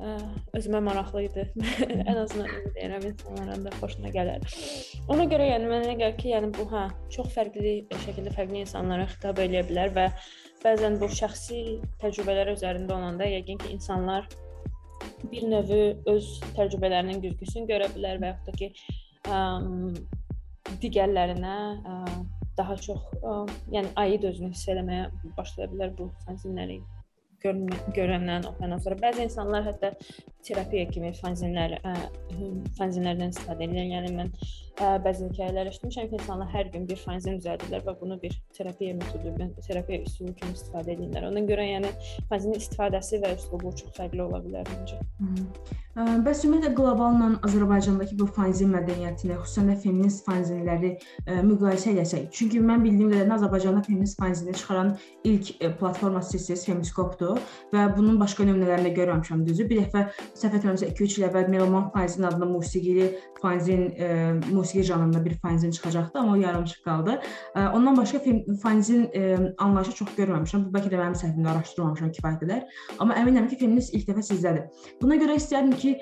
ə, 0.00 0.16
özümə 0.56 0.80
maraqlı 0.88 1.26
idi. 1.26 1.46
Ən 2.10 2.22
azından 2.22 2.48
indi 2.48 2.72
deyirəm 2.78 3.06
insanların 3.12 3.64
da 3.66 3.76
xoşuna 3.76 4.12
gələr. 4.14 4.44
Ona 5.12 5.28
görə 5.30 5.52
yəni 5.52 5.70
mənə 5.70 5.94
gəlir 6.00 6.18
ki, 6.20 6.32
yəni 6.34 6.52
bu 6.56 6.68
hə 6.72 6.88
çox 7.12 7.32
fərqli 7.36 7.78
şəkildə 8.04 8.34
fərqli 8.36 8.64
insanlara 8.64 9.08
xitab 9.12 9.40
edə 9.44 9.64
bilər 9.68 9.94
və 9.96 10.10
bəzən 10.66 10.98
bu 11.00 11.08
şəxsi 11.20 11.62
təcrübələr 12.02 12.52
üzərində 12.56 12.96
olanda 12.96 13.28
yəqin 13.30 13.62
ki, 13.62 13.72
insanlar 13.76 14.26
bir 15.30 15.46
növ 15.50 15.72
öz 16.12 16.30
təcrübələrinin 16.56 17.22
güzgüsünü 17.24 17.70
görə 17.70 17.90
bilər 17.94 18.20
və 18.22 18.32
yaxud 18.32 18.50
da 18.50 18.56
ki, 18.60 18.70
ə, 19.30 19.40
digərlərinə 20.82 21.56
ə, 21.92 21.96
daha 22.58 22.76
çox 22.88 23.02
ə, 23.20 23.38
yəni 23.74 23.92
aid 24.02 24.26
özünü 24.30 24.52
hiss 24.54 24.68
etməyə 24.72 25.08
başlaya 25.38 25.70
bilər 25.72 25.96
bu 25.98 26.10
fanzinləri 26.26 26.80
görəndən 27.46 28.46
oxuyandan 28.48 28.80
sonra 28.82 28.96
bəzi 29.04 29.26
insanlar 29.26 29.66
hətta 29.66 29.92
terapiya 30.46 30.86
kimi 30.90 31.12
fanzinlər 31.20 31.76
ə, 31.78 31.92
fanzinlərdən 32.78 33.34
istifadə 33.34 33.68
edirlər. 33.68 33.92
Yəni 33.92 34.14
mən 34.16 34.32
bəzi 34.76 35.30
hekayələr 35.30 35.70
eşitmişəm 35.70 36.10
ki, 36.10 36.18
insanlar 36.20 36.50
hər 36.52 36.68
gün 36.72 36.84
bir 36.88 37.00
fanzin 37.00 37.38
düzəldirlər 37.40 37.84
və 37.86 37.96
bunu 38.00 38.18
bir 38.22 38.36
terapiya 38.56 38.98
metodu, 38.98 39.32
terapiya 39.66 40.02
üsulu 40.04 40.34
kimi 40.36 40.52
istifadə 40.56 40.94
edirlər. 40.96 41.30
Ona 41.30 41.44
görə 41.48 41.64
yəni 41.70 41.92
fanzinin 42.30 42.60
istifadəsi 42.60 43.22
və 43.24 43.34
üslubu 43.38 43.72
çox 43.80 43.96
fərqli 43.96 44.22
ola 44.26 44.42
bilər 44.44 44.68
məncə. 44.74 45.00
Bəs 45.96 46.42
ümumiyyətlə 46.44 46.74
qloballa 46.76 47.30
Azərbaycandakı 47.46 48.18
bu 48.20 48.26
fanzin 48.36 48.68
mədəniyyətini, 48.74 49.38
xüsusən 49.40 49.70
də 49.70 49.76
feminist 49.80 50.26
fanzinləri 50.26 50.90
müqayisə 51.46 51.94
etsək. 52.02 52.26
Çünki 52.36 52.60
mən 52.60 52.84
bildiyim 52.84 53.14
qədərilə 53.14 53.38
Azərbaycanda 53.38 53.80
feminist 53.86 54.20
fanzini 54.20 54.52
çıxaran 54.58 54.92
ilk 55.24 55.54
ə, 55.56 55.70
platforması 55.80 56.36
sizsiz 56.36 56.66
Femiskopdur 56.68 57.40
və 57.72 57.86
bunun 57.96 58.20
başqa 58.20 58.44
nümunələrini 58.44 58.92
görməmişəm 58.98 59.46
düzü. 59.48 59.64
Bir 59.70 59.86
dəfə 59.86 60.04
səhv 60.36 60.58
etmirəmsə 60.58 60.90
2-3 60.92 61.16
il 61.22 61.26
əvvəl 61.30 61.48
Meloman 61.54 61.88
fanzin 61.94 62.28
adında 62.28 62.50
musiqili 62.50 63.08
fanzin 63.40 63.88
ə, 63.96 64.10
musiqi 64.66 64.82
janrında 64.82 65.24
bir 65.24 65.34
fanzin 65.38 65.70
çıxacaqdı, 65.70 66.18
amma 66.18 66.32
o 66.32 66.34
yarımçıq 66.34 66.82
qaldı. 66.84 67.20
Ondan 67.56 67.96
başqa 67.96 68.18
fanzin 68.62 69.10
anlayışı 69.58 69.92
çox 69.94 70.08
görməmişəm. 70.18 70.64
Bu 70.66 70.72
bəlkə 70.74 70.90
də 70.90 70.98
mənim 70.98 71.14
səhvimdə 71.20 71.52
araşdırmamışam 71.52 72.10
kifayət 72.16 72.40
qədər. 72.42 72.64
Amma 72.98 73.14
əminəm 73.20 73.46
ki, 73.50 73.58
feminist 73.60 73.94
ilk 73.94 74.08
dəfə 74.08 74.24
sizdədir. 74.26 74.64
Buna 75.02 75.18
görə 75.20 75.36
istəyərdim 75.38 75.76
ki, 75.78 75.92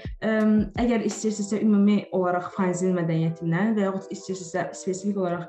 əgər 0.80 1.04
istəyirsinizsə 1.11 1.61
ümumi 1.61 1.99
olaraq 2.16 2.49
fanzin 2.56 2.97
mədəniyyətindən 2.97 3.75
və 3.76 3.85
yaxud 3.88 4.16
istəyirsinizsə 4.16 4.66
spesifik 4.80 5.21
olaraq 5.21 5.44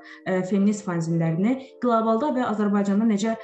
feminist 0.50 0.84
fanzinlərini 0.88 1.56
qlobalda 1.84 2.34
və 2.36 2.50
Azərbaycanda 2.52 3.08
necə 3.14 3.38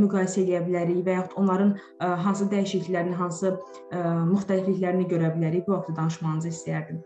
müqayisə 0.00 0.46
edə 0.46 0.64
bilərik 0.70 1.04
və 1.04 1.18
yaxud 1.20 1.36
onların 1.44 1.76
hansı 2.24 2.48
dəyişikliklərini, 2.54 3.20
hansı 3.20 3.54
müxtəlifliklərini 3.92 5.08
görə 5.12 5.34
bilərik? 5.36 5.68
Bu 5.68 5.76
haqqda 5.76 6.00
danışmanızı 6.00 6.54
istəyərdim. 6.54 7.04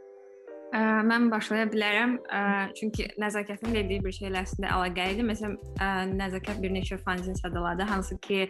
Ə, 0.73 0.81
mən 1.05 1.27
başlaya 1.29 1.67
bilərəm. 1.69 2.17
Ə, 2.33 2.43
çünki 2.79 3.11
nəzakətin 3.21 3.75
dediyi 3.77 4.01
bir 4.05 4.15
şeylə 4.17 4.41
əslində 4.41 4.71
əlaqəlidir. 4.73 5.27
Məsələn, 5.29 5.57
ə, 5.77 5.89
nəzakət 6.17 6.63
bir 6.65 6.73
neçə 6.73 6.97
fanzin 7.05 7.37
sadaladı, 7.37 7.85
hansı 7.91 8.17
ki 8.25 8.47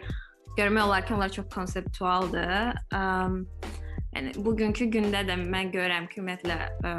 görmək 0.57 0.85
olar 0.85 1.05
ki, 1.05 1.17
onlar 1.17 1.33
çox 1.35 1.49
konseptualdır. 1.51 2.79
Ə, 2.95 3.01
yəni 4.15 4.33
bugünkü 4.45 4.87
gündə 4.93 5.25
də 5.27 5.35
mən 5.41 5.73
görürəm 5.75 6.07
ki, 6.07 6.21
ümumiyyətlə 6.21 6.57
ə, 6.87 6.93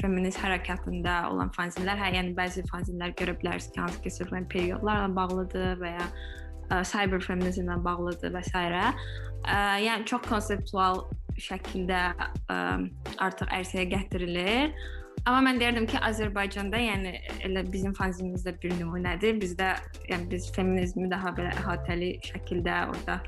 feminist 0.00 0.40
hərəkatında 0.40 1.18
olan 1.28 1.52
fanzinlər, 1.52 2.00
hə, 2.00 2.14
yəni 2.16 2.32
bəzi 2.38 2.64
fanzinlər 2.72 3.12
görə 3.18 3.36
bilərsiniz 3.42 3.74
ki, 3.74 3.82
hansı 3.84 4.00
ki 4.06 4.14
sırf 4.16 4.32
periodlarla 4.54 5.10
bağlıdır 5.18 5.82
və 5.84 5.96
ya 5.98 6.06
ə, 6.08 6.80
cyber 6.80 7.20
feminizmlə 7.20 7.76
bağlıdır 7.84 8.32
və 8.38 8.46
s. 8.48 8.56
Ə, 8.56 9.60
yəni 9.84 10.08
çox 10.08 10.24
konseptual 10.30 11.04
şəkildə 11.40 12.06
ə, 12.52 13.14
artıq 13.24 13.54
ərsəyə 13.60 13.86
gətirilir. 13.94 14.74
Amma 15.22 15.52
mən 15.52 15.60
deyirdim 15.60 15.86
ki, 15.86 16.00
Azərbaycanda, 16.02 16.80
yəni 16.82 17.12
elə 17.46 17.62
bizim 17.70 17.92
fanzinimizdə 17.94 18.56
bir 18.62 18.72
nümunədir. 18.80 19.36
Bizdə 19.42 19.74
yəni 20.10 20.26
biz 20.32 20.48
feminizmi 20.56 21.10
daha 21.12 21.30
belə 21.36 21.52
əhatəli 21.60 22.16
şəkildə 22.26 22.78
orada 22.90 23.20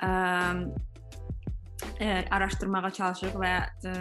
ə, 0.00 0.12
ə, 2.00 2.08
araşdırmağa 2.32 2.92
çalışırıq 3.00 3.36
və 3.42 3.52
ə, 3.60 3.94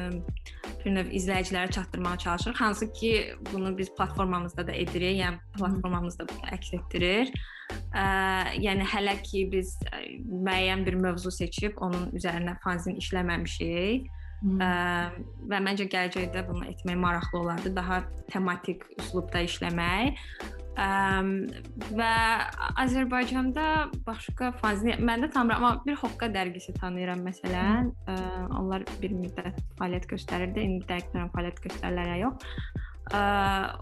bir 0.86 0.96
növ 0.96 1.12
izləyicilərə 1.20 1.72
çatdırmağa 1.76 2.18
çalışırıq. 2.24 2.62
Hansı 2.62 2.92
ki, 2.94 3.12
bunu 3.52 3.78
biz 3.78 3.92
platformamızda 3.98 4.68
da 4.68 4.72
edirik, 4.72 5.20
yəni 5.20 5.42
platformamızda 5.58 6.30
əks 6.56 6.76
etdirir. 6.80 7.34
Ə, 7.92 8.06
yəni 8.64 8.88
hələ 8.88 9.18
ki 9.26 9.50
biz 9.52 9.76
müəyyən 10.32 10.86
bir 10.88 10.96
mövzu 11.02 11.34
seçib 11.34 11.82
onun 11.84 12.08
üzərinə 12.16 12.56
fanzin 12.64 12.96
işləməmişik. 13.02 14.08
Ə, 14.38 14.70
və 15.50 15.60
məncə 15.66 15.88
gələcəkdə 15.90 16.44
bunu 16.46 16.68
etmək 16.70 17.00
maraqlı 17.02 17.40
olardı. 17.40 17.74
Daha 17.76 18.04
tematik 18.30 18.86
üslubda 19.00 19.42
işləmək. 19.48 20.20
Ə, 20.78 20.90
və 21.98 22.12
Azərbaycanda 22.84 23.88
başqa 24.06 24.52
fanzin 24.62 25.02
mən 25.02 25.26
də 25.26 25.32
tanımıram, 25.34 25.64
amma 25.64 25.86
bir 25.88 25.98
Hoqqa 26.04 26.30
dərgisi 26.34 26.76
tanıyıram 26.78 27.24
məsələn. 27.26 27.90
Ə, 28.06 28.18
onlar 28.60 28.86
bir 29.02 29.16
müddət 29.18 29.58
fəaliyyət 29.80 30.06
göstərirdi. 30.14 30.68
İndi 30.70 30.86
dəqiq 30.92 31.18
fəaliyyət 31.34 31.64
göstərirlər 31.66 32.12
ya 32.14 32.20
yox. 32.28 32.52
Ə, 33.08 33.22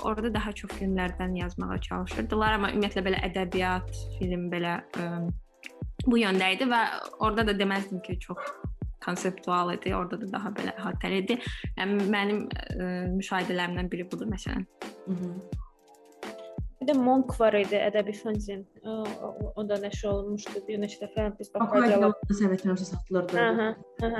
orada 0.07 0.31
daha 0.37 0.53
çox 0.55 0.71
filmlərdən 0.79 1.35
yazmağa 1.41 1.81
çalışırdılar, 1.89 2.59
amma 2.59 2.71
ümumiyyətlə 2.71 3.03
belə 3.09 3.19
ədəbiyyat, 3.27 3.91
film 4.19 4.47
belə 4.53 4.77
ə, 5.01 5.09
bu 6.05 6.21
yöndə 6.21 6.53
idi 6.53 6.69
və 6.69 6.81
orada 7.17 7.49
da 7.49 7.57
deməzdim 7.57 7.99
ki, 8.05 8.19
çox 8.23 8.53
konseptual 9.05 9.73
idi. 9.75 9.93
Orada 9.95 10.19
da 10.21 10.31
daha 10.37 10.53
belə 10.57 10.73
əhatəli 10.79 11.21
idi. 11.23 11.39
Yəni 11.77 12.09
mənim 12.11 12.41
ə, 12.49 12.89
müşahidələrimdən 13.15 13.91
biri 13.91 14.09
budur 14.11 14.29
məsələn. 14.31 14.65
Hı 15.05 15.13
-hı. 15.21 15.63
Bir 16.81 16.93
də 16.93 16.97
Monk 17.01 17.31
var 17.39 17.55
idi, 17.57 17.77
ədəbi 17.79 18.13
fanzin. 18.19 18.65
O, 18.85 18.95
o, 19.55 19.63
da 19.69 19.77
nəşr 19.81 20.09
olunmuşdu 20.09 20.59
bir 20.67 20.81
neçə 20.81 20.99
dəfə. 21.01 21.31
Biz 21.39 21.53
baxacağıq. 21.53 22.19
Səbəblərsə 22.41 22.89
satılırdı. 22.91 23.39
Hə, 23.39 23.69
hə, 24.03 24.11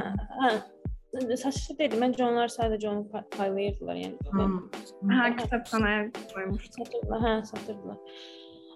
hə. 0.46 0.54
Saçlı 1.38 1.78
deyildi. 1.80 2.00
Məncə 2.02 2.24
onlar 2.26 2.50
sadəcə 2.52 2.90
onu 2.90 3.22
paylayırdılar, 3.36 4.00
yəni. 4.02 4.18
Hə, 5.12 5.28
kitabxanaya 5.42 6.08
qoymuşdular. 6.34 7.22
Hə, 7.28 7.36
satırdılar. 7.52 8.02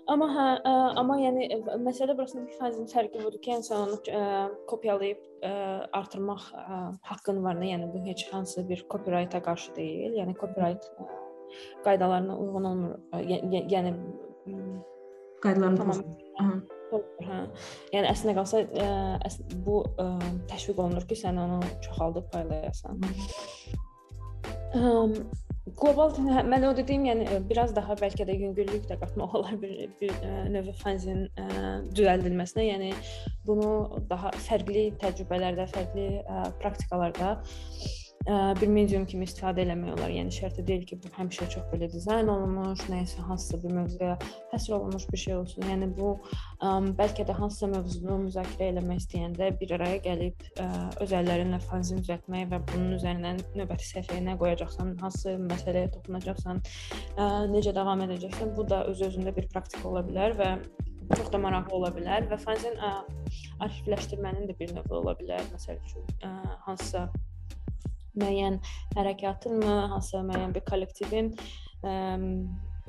Amma 0.10 0.26
hə, 0.34 0.46
ə, 0.66 0.72
amma 0.98 1.20
yəni 1.22 1.48
məsələ 1.86 2.16
burasında 2.18 2.48
bir 2.48 2.58
fazil 2.58 2.88
fərqi 2.90 3.20
budur 3.22 3.38
ki, 3.44 3.52
yəni 3.54 3.66
sən 3.68 3.84
onu 3.84 3.98
ə, 4.10 4.22
kopyalayıb 4.72 5.20
ə, 5.46 5.52
artırmaq 6.00 6.48
ə, 6.58 6.80
haqqın 7.12 7.44
var, 7.46 7.60
nə? 7.60 7.68
Yəni 7.70 7.90
bu 7.94 8.02
heç 8.08 8.26
hansı 8.32 8.64
bir 8.70 8.82
copyright-a 8.90 9.42
qarşı 9.46 9.76
deyil. 9.76 10.16
Yəni 10.18 10.34
copyright 10.40 10.88
ə, 10.98 11.08
qaydalarına 11.86 12.40
uyğun 12.42 12.70
olmur. 12.72 12.98
Yəni 13.22 13.94
qaydalarına 15.44 15.78
tamam. 15.78 16.02
Hə. 17.30 17.40
Yəni 17.94 18.10
əslinə 18.10 18.34
qalsa 18.40 18.64
ə, 18.66 18.90
əs 19.30 19.38
bu 19.66 19.84
ə, 20.02 20.10
təşviq 20.50 20.82
olunur 20.82 21.06
ki, 21.10 21.20
sən 21.22 21.38
onu 21.38 21.62
çoxaldıb 21.86 22.32
paylayasan. 22.34 22.98
Əm, 24.80 25.14
qlobal 25.80 26.14
hə, 26.18 26.44
mən 26.50 26.66
o 26.70 26.74
dediyim, 26.78 27.06
yəni 27.10 27.40
biraz 27.50 27.74
daha 27.76 27.96
bəlkə 28.00 28.28
də 28.28 28.36
yüngüllük 28.40 28.88
də 28.90 29.00
qatmaq 29.02 29.36
olar 29.40 29.56
bir 29.62 29.88
bir 30.02 30.14
növ 30.54 30.72
fanzin 30.82 31.26
ə, 31.40 31.48
düzəldilməsinə. 31.96 32.68
Yəni 32.68 32.92
bunu 33.48 34.04
daha 34.12 34.34
fərqli 34.50 34.90
təcrübələrdə, 35.02 35.70
fərqli 35.74 36.10
ə, 36.22 36.44
praktikalarda 36.62 37.38
bir 38.28 38.68
medium 38.68 39.06
kimi 39.10 39.26
istifadə 39.26 39.64
eləmək 39.64 39.94
olar. 39.96 40.12
Yəni 40.14 40.34
şərti 40.34 40.64
deyil 40.68 40.86
ki, 40.90 40.98
bu 41.04 41.12
həmişə 41.16 41.48
çox 41.54 41.68
belə 41.72 41.88
dizayn 41.92 42.28
olunmuş, 42.32 42.82
nəyisə 42.92 43.24
hansısa 43.28 43.60
bir 43.64 43.76
mövzuya 43.78 44.18
həsr 44.54 44.76
olunmuş 44.78 45.06
bir 45.12 45.22
şey 45.24 45.36
olsun. 45.36 45.66
Yəni 45.72 45.90
bu 45.98 46.12
ə, 46.60 46.74
bəlkə 47.00 47.26
də 47.30 47.36
hansısa 47.38 47.70
mövzunu 47.74 48.18
müzakirə 48.26 48.70
eləmək 48.74 49.02
istəyəndə 49.04 49.52
bir 49.62 49.74
araya 49.78 50.02
gəlib 50.06 50.46
ə, 50.60 50.68
öz 51.06 51.16
əllərinlə 51.22 51.62
fanzin 51.70 52.04
düzəltmək 52.04 52.52
və 52.52 52.62
bunun 52.74 52.98
üzərindən 53.00 53.42
növbəti 53.56 53.90
səhifəyə 53.94 54.26
nə 54.28 54.36
qoyacaqsan, 54.42 54.94
hansı 55.02 55.38
məsələyə 55.48 55.94
toxunacaqsan, 55.96 56.62
ə, 57.16 57.32
necə 57.56 57.74
davam 57.76 58.04
edəcəksən, 58.06 58.54
bu 58.58 58.68
da 58.70 58.84
öz-özündə 58.92 59.36
bir 59.36 59.50
praktika 59.54 59.88
ola 59.90 60.06
bilər 60.06 60.38
və 60.40 60.52
çox 61.16 61.32
da 61.34 61.40
maraqlı 61.42 61.74
ola 61.74 61.90
bilər 61.96 62.28
və 62.30 62.38
fanzin 62.44 62.76
arxivləşdirmənin 63.64 64.46
də 64.50 64.56
bir 64.60 64.76
növü 64.78 65.00
ola 65.00 65.16
bilər. 65.18 65.42
Məsəl 65.56 65.80
üçün 65.82 66.06
ə, 66.22 66.36
hansısa 66.68 67.08
müəyyən 68.18 68.60
hərəkatınmı, 68.98 69.76
hansısa 69.94 70.24
müəyyən 70.28 70.56
bir 70.56 70.66
kollektivin 70.70 71.34
ə, 71.84 71.96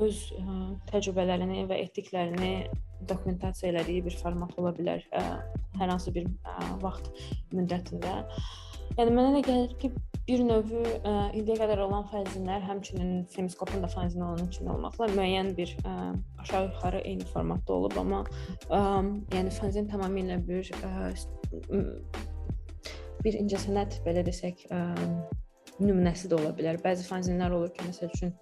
öz 0.00 0.22
ə, 0.36 0.58
təcrübələrini 0.90 1.66
və 1.70 1.80
etdiklərini 1.86 2.54
dokumentasiya 3.08 3.72
elədiyi 3.72 4.04
bir 4.06 4.16
format 4.20 4.56
ola 4.60 4.72
bilər 4.76 5.04
ə, 5.16 5.24
hər 5.80 5.92
hansı 5.92 6.12
bir 6.16 6.28
ə, 6.28 6.56
vaxt 6.84 7.10
müddətində. 7.54 8.20
Yəni 8.98 9.12
mənə 9.14 9.28
elə 9.30 9.42
gəlir 9.46 9.74
ki, 9.80 9.92
bir 10.26 10.42
növ 10.46 10.72
indiyə 11.34 11.56
qədər 11.60 11.80
olan 11.84 12.04
fanzinlər, 12.10 12.62
həmçinin 12.66 13.24
Femiskopun 13.32 13.84
da 13.84 13.90
fanzini 13.90 14.26
olan 14.26 14.50
içində 14.50 14.74
olmaqla 14.74 15.08
müəyyən 15.14 15.52
bir 15.58 15.72
ə, 15.82 15.94
aşağı-yuxarı 16.42 17.02
eyni 17.08 17.26
formatda 17.30 17.76
olub, 17.76 17.96
amma 18.02 18.24
ə, 18.68 18.82
yəni 19.34 19.54
fanzin 19.56 19.88
tamamilə 19.90 20.40
bir 20.46 20.70
ə, 20.82 20.92
bir 23.24 23.38
incəsənət 23.40 24.00
belə 24.06 24.24
desək, 24.26 24.66
ə, 24.72 24.80
nümunəsi 25.80 26.30
də 26.30 26.38
ola 26.40 26.52
bilər. 26.56 26.80
Bəzi 26.82 27.06
fanzinlər 27.08 27.54
olur 27.56 27.72
ki, 27.74 27.88
məsəl 27.88 28.12
üçün 28.14 28.36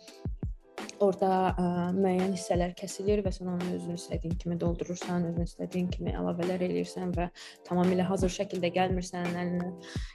orada 1.02 1.30
ə, 1.58 1.64
müəyyən 1.94 2.34
hissələr 2.34 2.72
kəsilir 2.78 3.22
və 3.22 3.30
sən 3.34 3.50
onu 3.52 3.70
özün 3.76 3.98
istədiyin 3.98 4.34
kimi 4.40 4.58
doldurursan, 4.60 5.28
özün 5.30 5.46
istədiyin 5.46 5.88
kimi 5.94 6.14
əlavələr 6.18 6.64
eləyirsən 6.66 7.12
və 7.16 7.28
tamamilə 7.68 8.06
hazır 8.08 8.34
şəkildə 8.34 8.72
gəlmirsən 8.74 9.30
əlinə. 9.30 9.70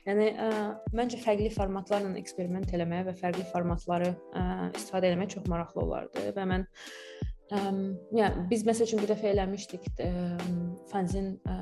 Yəni 0.09 0.29
ə, 0.33 0.51
məncə 0.95 1.21
fərqli 1.23 1.49
formatlarla 1.55 2.13
eksperiment 2.19 2.75
eləməyə 2.75 3.07
və 3.09 3.17
fərqli 3.21 3.47
formatları 3.53 4.11
ə, 4.11 4.45
istifadə 4.75 5.13
etmək 5.13 5.35
çox 5.37 5.49
maraqlı 5.51 5.85
olardı 5.85 6.27
və 6.35 6.47
mən 6.51 6.67
ə, 6.67 7.65
yəni 8.19 8.47
biz 8.51 8.67
məsəl 8.67 8.89
üçün 8.89 9.03
bir 9.03 9.13
dəfə 9.15 9.31
eləmişdik 9.31 9.87
ə, 10.03 10.11
fanzin 10.91 11.35
ə, 11.47 11.59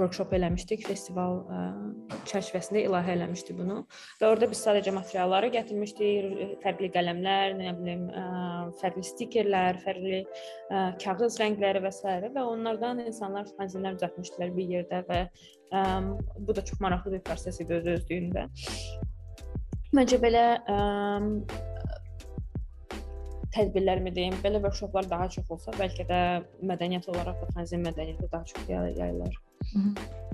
workshop 0.00 0.32
eləmişdik, 0.36 0.84
festival 0.88 1.40
ə, 1.50 1.60
çərçivəsində 2.30 2.82
ilahə 2.84 3.14
eləmişdik 3.16 3.58
bunu. 3.58 3.80
Və 4.20 4.28
orada 4.30 4.48
biz 4.50 4.62
sadəcə 4.66 4.94
materialları 4.96 5.50
gətirmişdik, 5.56 6.56
fərqli 6.64 6.90
qələmlər, 6.94 7.56
nə 7.60 7.74
bilim, 7.80 8.06
ə, 8.10 8.24
fərqli 8.80 9.04
stikerlər, 9.10 9.80
fərqli 9.84 10.22
ə, 10.22 10.86
kağız 11.02 11.40
rəngləri 11.42 11.84
və 11.84 11.92
s. 11.94 12.16
və 12.36 12.46
onlardan 12.46 13.04
insanlar 13.06 13.48
fanzinlər 13.58 13.98
düzəltmişdilər 13.98 14.54
bir 14.56 14.74
yerdə 14.76 15.02
və 15.10 15.22
ə, 15.26 15.84
bu 16.38 16.56
da 16.56 16.64
çox 16.64 16.82
maraqlı 16.84 17.16
bir 17.16 17.24
proses 17.30 17.60
idi 17.64 17.80
öz 17.80 17.92
özlüyündə. 17.96 18.48
Məncə 19.96 20.20
belə 20.20 20.44
ə, 20.66 20.78
tədbirlərmi 23.56 24.12
deyim, 24.14 24.36
belə 24.44 24.60
workshoplar 24.60 25.08
daha 25.10 25.28
çox 25.32 25.50
olsa, 25.56 25.74
bəlkə 25.80 26.06
də 26.10 26.20
mədəniyyət 26.70 27.08
olaraq 27.12 27.42
da 27.42 27.52
fanzin 27.56 27.84
mədəniyyəti 27.86 28.32
daha 28.32 28.44
çox 28.52 28.68
yayılır. 28.68 29.38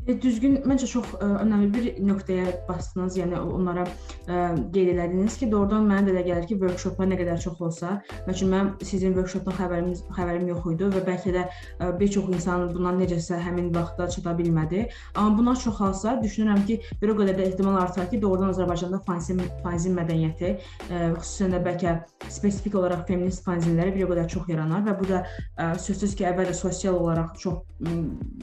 E, 0.02 0.14
düzgün 0.18 0.56
məncə 0.66 0.86
çox 0.90 1.12
ə, 1.14 1.18
e, 1.22 1.26
önəmli 1.44 1.68
bir 1.70 1.84
nöqtəyə 2.02 2.46
basdınız. 2.66 3.16
Yəni 3.20 3.38
onlara 3.38 3.84
ə, 3.86 3.92
e, 4.26 4.38
qeyd 4.74 4.88
elədiniz 4.96 5.36
ki, 5.38 5.46
doğrudan 5.52 5.84
mənə 5.86 6.08
də 6.08 6.14
elə 6.16 6.24
gəlir 6.26 6.48
ki, 6.50 6.56
workshoplar 6.58 7.06
nə 7.12 7.18
qədər 7.20 7.38
çox 7.44 7.60
olsa, 7.62 7.92
məsələn 8.26 8.50
mən 8.50 8.70
sizin 8.82 9.14
workshopdan 9.14 9.54
xəbərimiz 9.60 10.02
xəbərim 10.16 10.48
yox 10.50 10.66
idi 10.72 10.88
və 10.96 11.02
bəlkə 11.06 11.34
də 11.36 11.44
ə, 11.46 11.90
bir 12.00 12.10
çox 12.16 12.32
insan 12.34 12.64
bundan 12.72 12.98
necəsə 12.98 13.38
həmin 13.44 13.70
vaxtda 13.76 14.08
çata 14.16 14.34
bilmədi. 14.40 14.88
Amma 15.14 15.38
bunlar 15.38 15.62
çoxalsa, 15.62 16.16
düşünürəm 16.24 16.66
ki, 16.66 16.80
bir 16.98 17.14
o 17.14 17.16
qədər 17.20 17.38
də 17.38 17.46
ehtimal 17.52 17.78
artar 17.84 18.10
ki, 18.10 18.18
doğrudan 18.26 18.50
Azərbaycanda 18.56 18.98
fanzin 19.06 19.44
fanzin 19.62 19.94
mədəniyyəti, 20.00 20.52
ə, 20.88 21.04
xüsusən 21.20 21.54
də 21.54 21.62
bəlkə 21.68 21.94
spesifik 22.26 22.74
olaraq 22.80 23.06
feminist 23.06 23.46
fanzinləri 23.46 23.94
bir 23.94 24.08
o 24.08 24.12
qədər 24.16 24.26
çox 24.34 24.50
yaranar 24.50 24.82
və 24.90 24.98
bu 24.98 25.08
da 25.14 25.22
ə, 25.22 25.70
sözsüz 25.78 26.18
ki, 26.18 26.26
əvvəlcə 26.32 26.58
sosial 26.58 26.98
olaraq 26.98 27.38
çox 27.38 27.86
ə, 27.86 27.96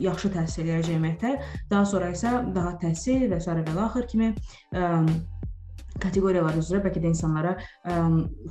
yaxşı 0.08 0.36
təsir 0.40 0.69
edəcək 0.70 0.94
cəmiyyətə 0.94 1.34
Daha 1.72 1.86
sonra 1.90 2.12
isə 2.16 2.36
daha 2.56 2.76
təhsil 2.82 3.28
və 3.32 3.42
s. 3.42 3.50
və 3.50 3.84
axır 3.86 4.08
kimi 4.12 4.32
ə, 4.32 4.86
kateqoriyalar 6.04 6.58
üzrə 6.60 6.82
bəlkə 6.84 7.02
də 7.04 7.12
insanlara 7.14 7.56
ə, 7.60 7.96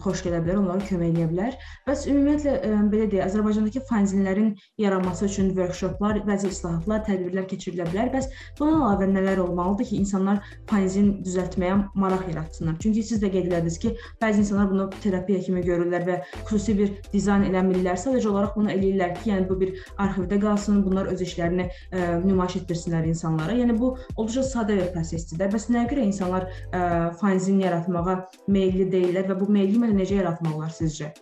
xoş 0.05 0.23
gələ 0.27 0.41
bilər, 0.45 0.61
onlara 0.63 0.85
kömək 0.89 1.15
edə 1.15 1.29
bilər. 1.33 1.57
Bəs 1.89 2.05
ümumiyyətlə 2.11 2.55
ə, 2.59 2.73
belə 2.93 3.09
deyək, 3.13 3.25
Azərbaycandakı 3.29 3.83
fanzinlərin 3.89 4.51
yaranması 4.81 5.27
üçün 5.29 5.51
workshoplar, 5.57 6.21
bəzi 6.29 6.51
islahatlar, 6.53 7.05
tədbirlər 7.09 7.49
keçirilə 7.51 7.89
bilər. 7.91 8.11
Bəs 8.15 8.29
bundan 8.59 8.83
əlavə 8.83 9.09
nələr 9.13 9.43
olmalıdır 9.45 9.91
ki, 9.91 10.01
insanlar 10.03 10.43
fanzin 10.71 11.11
düzəltməyə 11.27 11.79
maraq 11.99 12.29
yaratsınlar? 12.33 12.79
Çünki 12.83 13.05
siz 13.07 13.23
də 13.23 13.33
qeyd 13.33 13.51
elədiniz 13.51 13.79
ki, 13.83 13.95
bəzi 14.23 14.45
insanlar 14.45 14.71
bunu 14.73 14.89
terapiya 15.03 15.41
kimi 15.47 15.65
görürlər 15.67 16.07
və 16.09 16.19
xüsusi 16.49 16.77
bir 16.79 16.95
dizayn 17.13 17.47
eləmirlər. 17.49 17.99
Sadəcə 18.01 18.31
olaraq 18.33 18.57
bunu 18.59 18.73
eləyirlər 18.75 19.17
ki, 19.19 19.31
yəni 19.33 19.49
bu 19.49 19.59
bir 19.63 19.75
arxivdə 19.99 20.41
qalsın, 20.43 20.83
bunlar 20.87 21.11
öz 21.13 21.25
işlərini 21.25 21.69
ə, 21.69 22.21
nümayiş 22.25 22.61
etdirsinlər 22.63 23.09
insanlara. 23.09 23.57
Yəni 23.57 23.79
bu 23.79 23.95
olduqca 24.17 24.45
sadə 24.47 24.79
bir 24.79 24.93
prosesdir 24.95 25.41
də. 25.41 25.51
Bəs 25.55 25.69
nəyə 25.73 25.89
görə 25.91 26.07
insanlar 26.09 26.49
ə, 26.49 26.83
fanzin 27.21 27.38
fanzin 27.39 27.61
yaratmağa 27.63 28.17
meylli 28.51 28.89
deyillər 28.91 29.29
və 29.31 29.37
bu 29.39 29.47
meylli 29.53 29.79
necə 29.95 30.19
yaratmaq 30.19 30.57
olar 30.57 30.73
sizcə? 30.75 31.13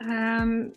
Um, 0.00 0.72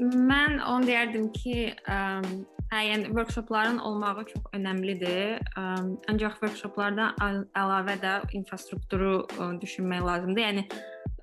mən 0.00 0.56
onu 0.64 0.88
deyərdim 0.88 1.28
ki, 1.36 1.74
um, 1.84 2.46
hə, 2.72 2.80
yəni 2.88 3.12
workshopların 3.12 3.78
olmağı 3.78 4.24
çox 4.32 4.48
önəmlidir. 4.56 5.42
Um, 5.60 5.98
ancaq 6.08 6.40
workshoplarda 6.40 7.12
əlavə 7.20 7.98
də 8.00 8.14
infrastrukturu 8.40 9.26
ə, 9.36 9.52
düşünmək 9.60 10.04
lazımdır. 10.08 10.46
Yəni 10.48 10.66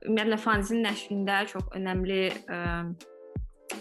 ümumiyyətlə 0.06 0.42
fanzin 0.46 0.86
nəşrində 0.86 1.44
çox 1.50 1.66
önəmli 1.82 2.24
ə, 2.46 2.64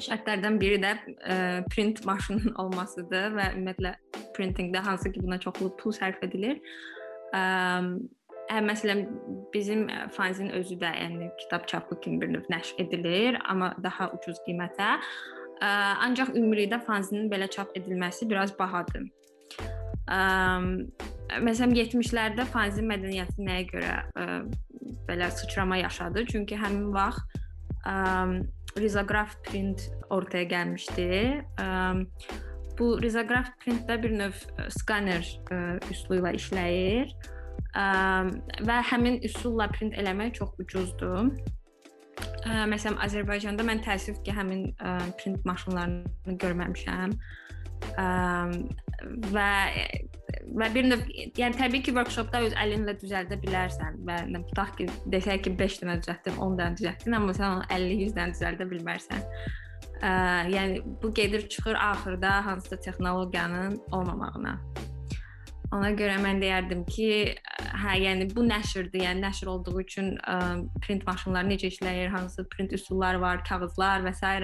şərtlərdən 0.08 0.56
biri 0.62 0.80
də 0.80 0.96
ə, 0.96 1.40
print 1.68 2.00
maşınının 2.08 2.56
olmasıdır 2.64 3.34
və 3.36 3.54
ümumiyyətlə 3.58 3.98
printingdə 4.38 4.88
hansı 4.88 5.12
ki 5.12 5.26
buna 5.26 5.36
çoxlu 5.42 5.74
pul 5.76 5.92
sərf 5.92 6.24
edilir. 6.24 6.62
Ə, 7.36 7.42
Hə, 8.48 8.62
məsələn, 8.64 9.02
bizim 9.52 9.88
fanzin 10.16 10.48
özü 10.56 10.78
də, 10.80 10.88
yəni 11.02 11.26
kitab 11.42 11.66
çapı 11.68 11.98
kimi 12.00 12.20
bir 12.22 12.30
növ 12.32 12.46
nəşr 12.48 12.80
edilir, 12.80 13.36
amma 13.44 13.74
daha 13.84 14.08
ucuz 14.16 14.40
qiymətə. 14.46 14.94
Ancaq 16.06 16.32
ümumilikdə 16.32 16.78
fanzinin 16.86 17.28
belə 17.28 17.50
çap 17.52 17.76
edilməsi 17.76 18.28
biraz 18.30 18.54
bahadır. 18.58 19.04
Məsələn, 20.08 21.76
70-lərdə 21.76 22.48
fanzin 22.48 22.88
mədəniyyəti 22.88 23.44
nəyə 23.44 23.64
görə 23.68 23.94
ə, 24.16 24.26
belə 25.10 25.28
sıçrama 25.28 25.82
yaşadı? 25.82 26.24
Çünki 26.32 26.56
həmin 26.56 26.88
vaxt 26.94 27.36
ə, 27.84 27.96
rizograf 28.80 29.36
print 29.44 29.90
ortaya 30.08 30.48
gəlmişdi. 30.48 31.10
Ə, 31.60 31.68
bu 32.80 32.94
rizograf 33.02 33.52
printdə 33.60 33.98
bir 34.00 34.16
növ 34.22 34.40
skaner 34.72 35.26
ə, 35.52 35.60
üsulu 35.92 36.22
ilə 36.22 36.38
işləyir 36.40 37.12
və 37.74 38.78
həmin 38.90 39.20
üsulla 39.28 39.68
print 39.72 39.96
eləmək 39.98 40.38
çox 40.40 40.54
ucuzdur. 40.62 41.32
Məsələn, 42.46 42.98
Azərbaycanda 43.04 43.66
mən 43.66 43.82
təəssüf 43.84 44.22
ki, 44.24 44.34
həmin 44.34 44.70
print 45.20 45.44
maşınlarını 45.46 46.38
görməmişəm. 46.42 47.14
Və 49.34 49.50
və 50.58 50.68
bir 50.74 50.88
növ, 50.88 51.04
yəni 51.38 51.56
təbii 51.58 51.82
ki, 51.84 51.94
workshopda 51.96 52.40
öz 52.46 52.56
əlinlə 52.62 52.96
düzəldə 53.00 53.38
bilərsən 53.42 54.00
və 54.08 54.18
tutaq 54.50 54.74
ki, 54.80 54.88
desək 55.12 55.44
ki, 55.46 55.54
5 55.58 55.78
dənə 55.82 55.96
düzəltdin, 56.02 56.38
10 56.44 56.58
dənə 56.60 56.78
düzəltdin, 56.80 57.16
amma 57.18 57.34
sən 57.36 57.58
onu 57.58 57.66
50-100 57.68 58.14
dənə 58.16 58.36
düzəldə 58.36 58.68
bilmərsən. 58.72 59.24
Ə, 59.98 60.10
yəni 60.54 60.82
bu 61.02 61.12
gedir 61.14 61.48
çıxır 61.48 61.78
axırda 61.90 62.34
hansısa 62.46 62.80
texnologiyanın 62.80 63.80
olmamağına. 63.92 64.58
Ona 65.76 65.90
görə 65.92 66.16
mən 66.22 66.40
deyərdim 66.40 66.84
ki, 66.88 67.08
hə, 67.82 67.94
yəni 68.00 68.28
bu 68.32 68.44
nəşrdir. 68.46 69.02
Yəni 69.04 69.20
nəşr 69.26 69.50
olduğu 69.52 69.80
üçün 69.82 70.14
ə, 70.24 70.38
print 70.84 71.04
maşınları 71.06 71.50
necə 71.50 71.68
işləyir, 71.68 72.08
hansı 72.14 72.46
print 72.48 72.72
üsulları 72.72 73.20
var, 73.20 73.42
kağızlar 73.44 74.06
və 74.06 74.14
s. 74.16 74.34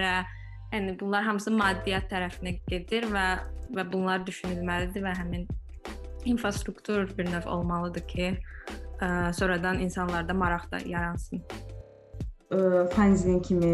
Yəni 0.75 0.97
bunlar 1.01 1.25
hamısı 1.25 1.53
maddiyyat 1.55 2.11
tərəfinə 2.13 2.59
gedir 2.69 3.09
və 3.13 3.27
və 3.75 3.85
bunlar 3.93 4.25
düşünülməlidir 4.27 5.05
və 5.07 5.15
həmin 5.17 5.47
infrastruktur 6.29 7.09
bir 7.17 7.31
növ 7.31 7.49
olmalıdır 7.49 8.05
ki, 8.09 8.33
ə, 9.01 9.33
sonradan 9.33 9.81
insanlarda 9.81 10.35
maraq 10.35 10.69
da 10.73 10.83
yaransın 10.85 11.45
fanzin 12.95 13.41
kimi, 13.45 13.73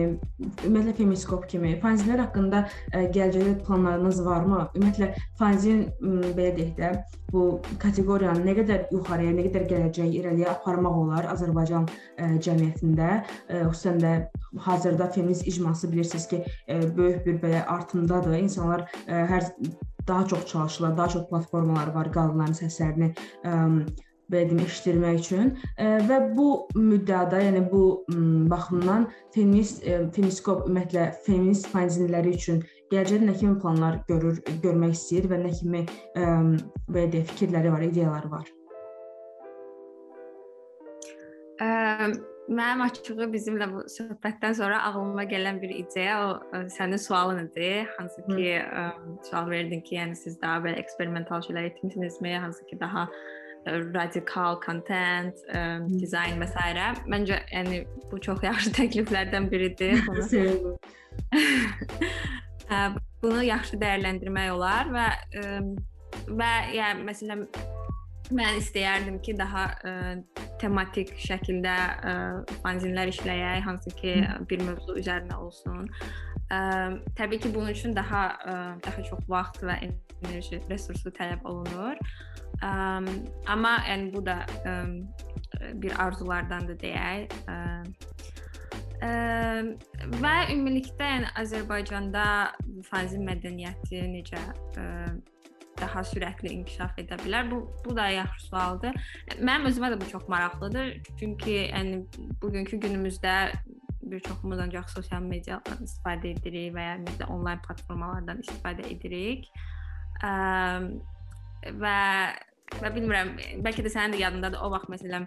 ümumiyyətlə 0.65 0.97
femiskop 0.99 1.47
kimi 1.51 1.77
fanzinlər 1.83 2.25
haqqında 2.27 2.65
gələcəkdə 2.93 3.57
planlarınız 3.67 4.21
varmı? 4.27 4.61
Ümumiyyətlə 4.75 5.11
fanzin 5.39 5.87
belə 6.01 6.53
deyək 6.59 6.77
də 6.79 6.93
bu 7.33 7.45
kateqoriyanı 7.83 8.43
nə 8.47 8.55
qədər 8.59 8.89
yuxarıya, 8.95 9.35
nə 9.37 9.45
qədər 9.47 9.67
gələcək 9.71 10.17
irəliyə 10.21 10.49
aparmaq 10.51 10.97
olar 11.05 11.29
Azərbaycan 11.31 11.87
ə, 11.87 12.31
cəmiyyətində, 12.43 13.11
ə, 13.21 13.63
xüsusən 13.69 14.01
də 14.03 14.15
hazırda 14.67 15.11
feminist 15.15 15.47
icması 15.47 15.91
bilirsiniz 15.93 16.27
ki, 16.33 16.43
ə, 16.67 16.81
böyük 16.97 17.25
bir 17.27 17.41
belə 17.45 17.63
artımdadır. 17.77 18.37
İnsanlar 18.41 18.87
ə, 19.07 19.25
hər 19.31 19.51
daha 20.09 20.27
çox 20.27 20.47
çalışırlar, 20.51 20.97
daha 20.97 21.09
çox 21.17 21.29
platformalar 21.31 21.95
var 21.95 22.11
qadınların 22.15 22.57
səslərini 22.59 23.13
ə, 23.45 23.57
belə 24.31 24.51
deyim, 24.51 24.65
eşitdirmək 24.67 25.21
üçün 25.21 25.55
və 26.09 26.19
bu 26.37 26.49
müddəada, 26.79 27.41
yəni 27.47 27.65
bu 27.73 27.85
baxımdan 28.51 29.09
feminist 29.35 29.85
femiskop 30.17 30.67
ümumiyyətlə 30.69 31.09
feminist 31.27 31.71
fanzinləri 31.75 32.37
üçün 32.39 32.63
gələcəkdə 32.91 33.27
nə 33.29 33.37
kimi 33.39 33.59
planlar 33.63 34.01
görür, 34.09 34.41
görmək 34.65 34.97
istəyir 34.97 35.29
və 35.31 35.39
nə 35.45 35.53
kimi 35.55 35.85
ə, 36.19 36.33
belə 36.91 37.07
deyək, 37.13 37.29
fikirləri 37.35 37.71
var, 37.71 37.85
ideyaları 37.87 38.31
var? 38.33 38.49
Ə, 41.61 41.69
mənim 42.51 42.83
açığı 42.87 43.29
bizimlə 43.31 43.69
bu 43.71 43.85
söhbətdən 43.95 44.57
sonra 44.59 44.81
ağlıma 44.89 45.27
gələn 45.31 45.61
bir 45.63 45.75
ideya 45.77 46.17
o 46.25 46.33
ə, 46.57 46.65
sənin 46.75 46.99
sualın 46.99 47.45
idi. 47.45 47.71
Hansı 47.99 48.25
ki, 48.27 48.49
ə, 48.59 48.87
sual 49.29 49.51
verdin 49.53 49.85
ki, 49.87 50.01
yəni 50.01 50.19
siz 50.19 50.41
daha 50.43 50.59
belə 50.67 50.83
eksperimental 50.83 51.45
şeylər 51.47 51.71
etmisinizmi, 51.71 52.35
hansı 52.43 52.67
ki, 52.67 52.81
daha 52.81 53.07
radikal 53.67 54.61
content, 54.65 55.37
ə, 55.53 55.81
dizayn 56.01 56.43
s. 56.43 56.55
Məncə 57.11 57.41
yəni 57.53 57.83
bu 58.11 58.21
çox 58.23 58.43
yaxşı 58.49 58.73
təkliflərdən 58.79 59.51
biridir. 59.53 60.01
Bunu 60.09 60.79
bunu 63.21 63.43
yaxşı 63.45 63.77
dəyərləndirmək 63.81 64.53
olar 64.55 64.91
və 64.95 65.07
və 66.31 66.51
yəni 66.77 67.05
məsələn 67.09 67.43
mən 68.31 68.61
istəyərdim 68.61 69.19
ki, 69.25 69.35
daha 69.39 69.67
ə, 69.83 69.95
tematik 70.61 71.13
şəkildə 71.21 71.77
ə, 72.11 72.15
fanzinlər 72.65 73.13
işləyək, 73.13 73.63
hansı 73.67 73.95
ki, 73.99 74.17
bir 74.51 74.65
mövzu 74.67 74.99
üzərinə 75.01 75.39
olsun. 75.41 75.89
Ə, 76.51 76.61
təbii 77.19 77.43
ki, 77.43 77.53
bunun 77.55 77.73
üçün 77.75 77.97
daha 77.97 78.27
ə, 78.45 78.57
daha 78.85 79.07
çox 79.09 79.25
vaxt 79.31 79.65
və 79.67 79.79
enerji 79.89 80.61
resursu 80.71 81.13
tələb 81.17 81.47
olunur. 81.49 82.01
Ə, 82.61 82.71
amma 83.51 83.77
yəni 83.89 84.11
bu 84.15 84.25
da 84.27 84.43
ə, 84.65 84.77
bir 85.83 85.97
arzulardan 86.03 86.71
da 86.71 86.79
deyək. 86.85 87.41
Ə, 87.49 87.61
Ə, 89.01 89.11
və 90.21 90.33
ümumilikdə 90.53 91.07
yəni 91.09 91.29
Azərbaycanda 91.41 92.25
fanzin 92.85 93.23
mədəniyyəti 93.25 94.03
necə 94.13 94.43
ə, 94.77 94.85
daha 95.81 96.05
sürətli 96.07 96.53
inkişaf 96.59 96.99
edə 97.03 97.19
bilər? 97.25 97.51
Bu 97.51 97.61
bu 97.85 97.97
da 97.97 98.09
yaxşı 98.13 98.47
sualdır. 98.47 98.99
Mənim 99.41 99.69
özümə 99.71 99.93
də 99.93 100.01
bu 100.01 100.09
çox 100.11 100.29
maraqlıdır. 100.29 100.95
Çünki 101.21 101.57
yəni 101.71 102.05
bugünkü 102.43 102.81
günümüzdə 102.85 103.37
bir 104.03 104.21
çoxumuz 104.21 104.59
ancaq 104.59 104.89
sosial 104.89 105.23
mediadan 105.23 105.85
istifadə 105.85 106.33
edirik 106.35 106.75
və 106.75 106.87
ya 106.87 106.95
ümumiyyətlə 106.99 107.29
onlayn 107.35 107.61
platformalardan 107.67 108.41
istifadə 108.45 108.87
edirik. 108.91 109.51
Ə, 110.25 110.31
və 111.83 111.99
və 112.79 112.91
bilmirəm, 112.95 113.33
bəlkə 113.65 113.85
də 113.85 113.93
sənin 113.93 114.15
də 114.15 114.21
yadındadır 114.23 114.63
o 114.65 114.71
vaxt 114.73 114.91
məsələn 114.93 115.27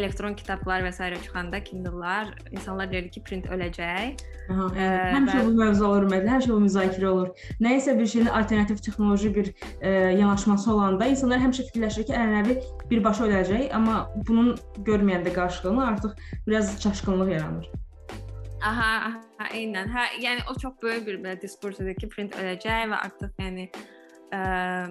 elektron 0.00 0.34
kitablar 0.38 0.82
və 0.84 0.92
s. 0.92 1.08
çıxanda 1.24 1.62
Kindle-lar 1.64 2.30
insanlar 2.50 2.90
deyirdi 2.90 3.10
ki, 3.16 3.22
print 3.26 3.46
öləcək. 3.50 4.22
Aha, 4.50 4.66
evet. 4.76 5.12
Həmişə 5.14 5.36
və... 5.38 5.44
bu 5.46 5.54
mövzu 5.58 5.86
olur 5.86 6.06
ümumiyyətlə, 6.06 6.32
həmişə 6.36 6.52
bu 6.52 6.60
müzakirə 6.64 7.10
olur. 7.10 7.28
Nəyisə 7.62 7.96
bir 7.98 8.10
şeyin 8.14 8.30
alternativ 8.40 8.80
texnoloji 8.86 9.34
bir 9.34 9.52
e, 9.80 9.90
yanaşması 9.90 10.72
olanda 10.74 11.06
insanlar 11.06 11.42
həmişə 11.44 11.68
fikirləşir 11.70 12.08
ki, 12.10 12.16
ənənəvi 12.16 12.58
birbaşa 12.90 13.28
öləcək, 13.28 13.68
amma 13.76 14.00
bunun 14.28 14.56
görməyəndə 14.88 15.34
qarşılığını 15.34 15.86
artıq 15.86 16.18
biraz 16.48 16.74
çaşqınlıq 16.82 17.32
yaranır. 17.36 17.70
Aha, 18.60 18.90
aha, 19.08 19.46
eynən. 19.56 19.88
Hə, 19.88 20.02
yəni 20.20 20.44
o 20.50 20.58
çox 20.58 20.74
böyük 20.82 21.06
bir 21.06 21.22
belə 21.22 21.38
diskursiyadır 21.40 21.96
ki, 22.02 22.10
print 22.12 22.36
öləcək 22.36 22.90
və 22.92 22.98
artıq 23.06 23.40
yəni 23.40 23.70
ə, 24.34 24.40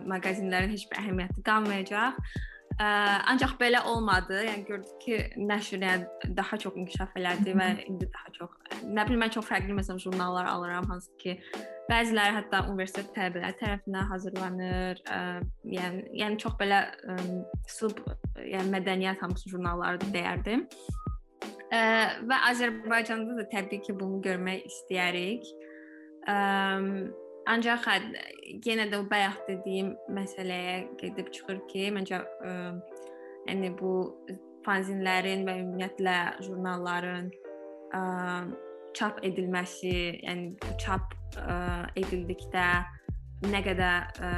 mağazinlərin 0.10 0.74
heç 0.76 0.86
bir 0.92 1.02
əhəmiyyəti 1.04 1.44
qalmayacaq. 1.48 2.22
Ə, 2.80 2.88
ancaq 3.34 3.58
belə 3.60 3.82
olmadı. 3.92 4.38
Yəni 4.46 4.64
gördük 4.68 5.02
ki, 5.04 5.20
nəşr 5.50 5.84
yəni 5.84 6.36
daha 6.38 6.60
çox 6.62 6.78
inkişaf 6.80 7.18
elədi 7.20 7.56
və 7.60 7.74
indi 7.90 8.08
daha 8.14 8.32
çox 8.38 8.56
nə 8.88 9.06
bilim 9.08 9.20
mən 9.24 9.34
çox 9.34 9.48
fərqli 9.50 9.76
məsələn 9.76 10.00
jurnallar 10.04 10.48
alıram, 10.48 10.88
hansı 10.92 11.12
ki 11.22 11.36
bəziləri 11.90 12.36
hətta 12.38 12.62
universitet 12.70 13.12
tələbələri 13.16 13.58
tərəfindən 13.60 14.10
hazırlanır. 14.14 15.04
Ə, 15.10 15.20
yəni 15.76 16.06
yəni 16.22 16.40
çox 16.42 16.56
belə 16.62 16.84
ə, 16.88 17.18
sub 17.68 18.00
yəni 18.40 18.72
mədəniyyət 18.76 19.24
hamısı 19.26 19.52
jurnalları 19.54 20.12
deyərdim. 20.14 20.68
Ə, 21.70 21.82
və 22.30 22.44
Azərbaycanda 22.50 23.40
da 23.42 23.48
təbii 23.52 23.84
ki, 23.86 23.98
bunu 24.00 24.22
görmək 24.26 24.70
istəyərik. 24.70 25.50
Ə, 26.30 26.38
ancaq 27.50 27.88
hə, 27.88 27.98
yenə 28.66 28.88
də 28.92 29.00
o 29.02 29.08
bayaq 29.10 29.42
dediyim 29.48 29.94
məsələyə 30.16 30.76
gedib 31.00 31.32
çıxır 31.36 31.64
ki, 31.72 31.90
məncə 31.96 32.22
ə, 32.22 32.56
yəni 33.50 33.74
bu 33.80 33.94
fanzinlərin 34.66 35.46
və 35.48 35.58
ümumiyyətlə 35.64 36.18
jurnalların 36.46 37.30
ə, 37.98 38.02
çap 38.98 39.22
edilməsi, 39.26 39.96
yəni 40.24 40.54
bu 40.62 40.78
çap 40.82 41.14
ə, 41.40 41.58
edildikdə 42.00 42.68
nə 43.50 43.62
qədər 43.64 44.10
ə, 44.20 44.32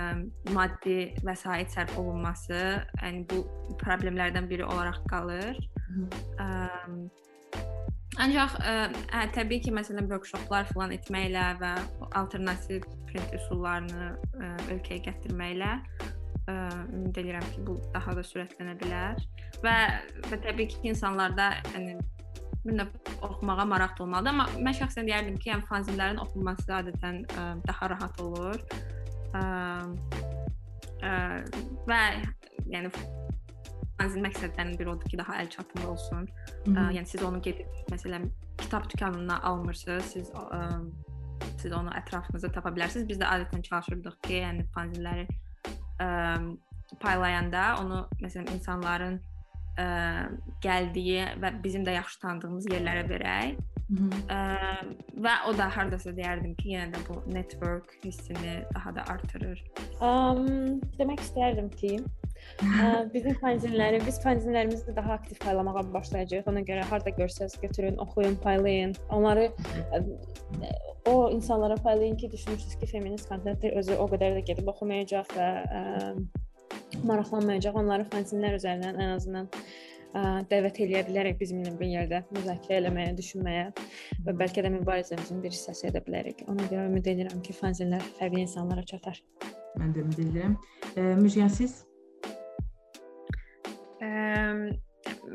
maddi 0.54 1.00
vəsait 1.26 1.72
sərf 1.74 1.98
olunması, 2.00 2.62
yəni 3.02 3.26
bu 3.32 3.44
problemlərdən 3.82 4.48
biri 4.52 4.68
olaraq 4.68 5.02
qalır. 5.12 5.58
Ə, 6.40 6.48
Ancaq 8.22 8.58
ə, 8.62 8.74
hə, 9.16 9.22
təbii 9.34 9.64
ki, 9.66 9.72
məsələn, 9.74 10.06
workshoplar 10.12 10.68
falan 10.76 10.94
etməklə 10.94 11.46
və 11.62 11.72
alternativ 12.20 12.86
print 13.10 13.34
üsullarını 13.38 14.12
ə, 14.12 14.50
ölkəyə 14.76 15.02
gətirməklə 15.08 15.72
ə, 15.72 16.56
ümid 16.94 17.18
edirəm 17.18 17.48
ki, 17.54 17.64
bu 17.66 17.80
daha 17.96 18.14
da 18.18 18.26
sürətlənə 18.28 18.76
bilər. 18.84 19.22
Və 19.66 19.78
və 20.30 20.42
təbii 20.46 20.70
ki, 20.70 20.82
insanlarda 20.92 21.54
yəni 21.74 21.98
bir 22.62 22.78
növ 22.78 22.92
oxumağa 23.26 23.66
maraq 23.66 24.04
olmalıdır, 24.06 24.36
amma 24.36 24.46
mən 24.68 24.78
şəxsən 24.84 25.10
deyərdim 25.10 25.40
ki, 25.42 25.50
yəni 25.56 25.66
fanzinlərin 25.72 26.22
oxunması 26.22 26.76
adətən 26.78 27.24
ə, 27.26 27.48
daha 27.66 27.90
rahat 27.96 28.22
olur. 28.22 28.62
Ə, 29.34 29.42
ə, 31.10 31.16
və 31.90 32.04
yəni 32.70 32.94
fanzin 34.02 34.26
məqsədlərinin 34.26 34.78
biri 34.80 34.90
odur 34.90 35.10
ki, 35.10 35.20
daha 35.22 35.38
əl 35.42 35.50
çatımlı 35.54 35.90
olsun. 35.92 36.28
Ə, 36.74 36.90
yəni 36.98 37.08
siz 37.10 37.24
onu 37.26 37.42
gedib 37.46 37.70
məsələn 37.94 38.30
kitab 38.62 38.90
dükanından 38.90 39.42
almırsınız, 39.48 40.12
siz 40.16 40.32
ə, 40.34 40.62
siz 41.62 41.74
onu 41.74 41.94
ətrafınızda 42.02 42.52
tapa 42.56 42.74
bilərsiniz. 42.74 43.08
Biz 43.10 43.22
də 43.22 43.30
adətən 43.36 43.66
çalışırdıq 43.68 44.22
ki, 44.28 44.40
yəni 44.42 44.66
fanzinləri 44.76 45.28
ə, 46.02 46.08
paylayanda 47.02 47.68
onu 47.82 48.06
məsələn 48.24 48.50
insanların 48.56 49.20
ə, 49.82 49.86
gəldiyi 50.66 51.28
və 51.44 51.54
bizim 51.64 51.86
də 51.88 52.00
yaxşı 52.00 52.24
tanıdığımız 52.26 52.72
yerlərə 52.74 53.06
verək. 53.10 53.62
Hı 53.92 54.04
-hı. 54.08 54.20
Ə, 54.32 54.40
və 55.24 55.34
o 55.50 55.54
da 55.58 55.68
hardasa 55.76 56.14
deyərdim 56.16 56.56
ki, 56.56 56.70
yenə 56.78 56.94
də 56.96 57.00
bu 57.10 57.22
network 57.34 57.92
hissini 58.06 58.64
daha 58.74 58.96
da 58.96 59.04
artırır. 59.14 59.64
Um, 60.00 60.80
demək 61.00 61.20
istərdim 61.28 61.70
ki, 61.70 61.98
bizim 63.14 63.36
fanzinləri, 63.42 64.02
biz 64.06 64.20
fanzinlərimizi 64.24 64.96
daha 64.96 65.14
aktiv 65.14 65.40
paylamağa 65.44 65.84
başlayacağıq. 65.94 66.50
Ona 66.52 66.64
görə 66.68 66.86
harda 66.90 67.14
görsəz 67.18 67.58
götürün, 67.62 67.98
oxuyun, 67.98 68.36
paylayın. 68.44 68.96
Onları 69.10 69.52
o 71.06 71.32
insanlara 71.32 71.76
paylayın 71.76 72.18
ki, 72.18 72.32
düşünürsüz 72.32 72.76
ki, 72.76 72.86
feminist 72.86 73.30
kontenti 73.30 73.72
özü 73.76 73.98
o 73.98 74.08
qədər 74.12 74.38
də 74.38 74.46
gedib 74.46 74.68
oxumayacaq 74.68 75.34
və 75.38 75.50
ə, 75.80 75.82
maraqlanmayacaq. 77.08 77.80
Onları 77.84 78.08
fanzinlər 78.14 78.58
üzərindən 78.60 79.02
ən 79.02 79.16
azından 79.16 79.50
ə, 79.50 80.24
dəvət 80.52 80.84
eləyə 80.86 81.06
bilərək 81.10 81.40
bizimlə 81.42 81.74
bir 81.80 81.94
yerdə 81.96 82.24
müzakirə 82.36 82.82
eləməyə, 82.84 83.16
düşünməyə 83.18 83.70
və 84.28 84.38
bəlkə 84.44 84.66
də 84.66 84.74
mübarizəmizin 84.78 85.42
bir 85.44 85.56
hissəsi 85.56 85.90
edə 85.90 86.04
bilərik. 86.06 86.46
Ona 86.52 86.68
görə 86.70 86.90
ümid 86.92 87.10
edirəm 87.16 87.42
ki, 87.46 87.58
fanzinlər 87.58 88.06
fərqli 88.20 88.46
insanlara 88.46 88.86
çatar. 88.86 89.24
Mən 89.80 89.96
də 89.96 90.04
ümid 90.04 90.20
edirəm. 90.28 90.60
Müjgan 91.22 91.50
siz 91.50 91.86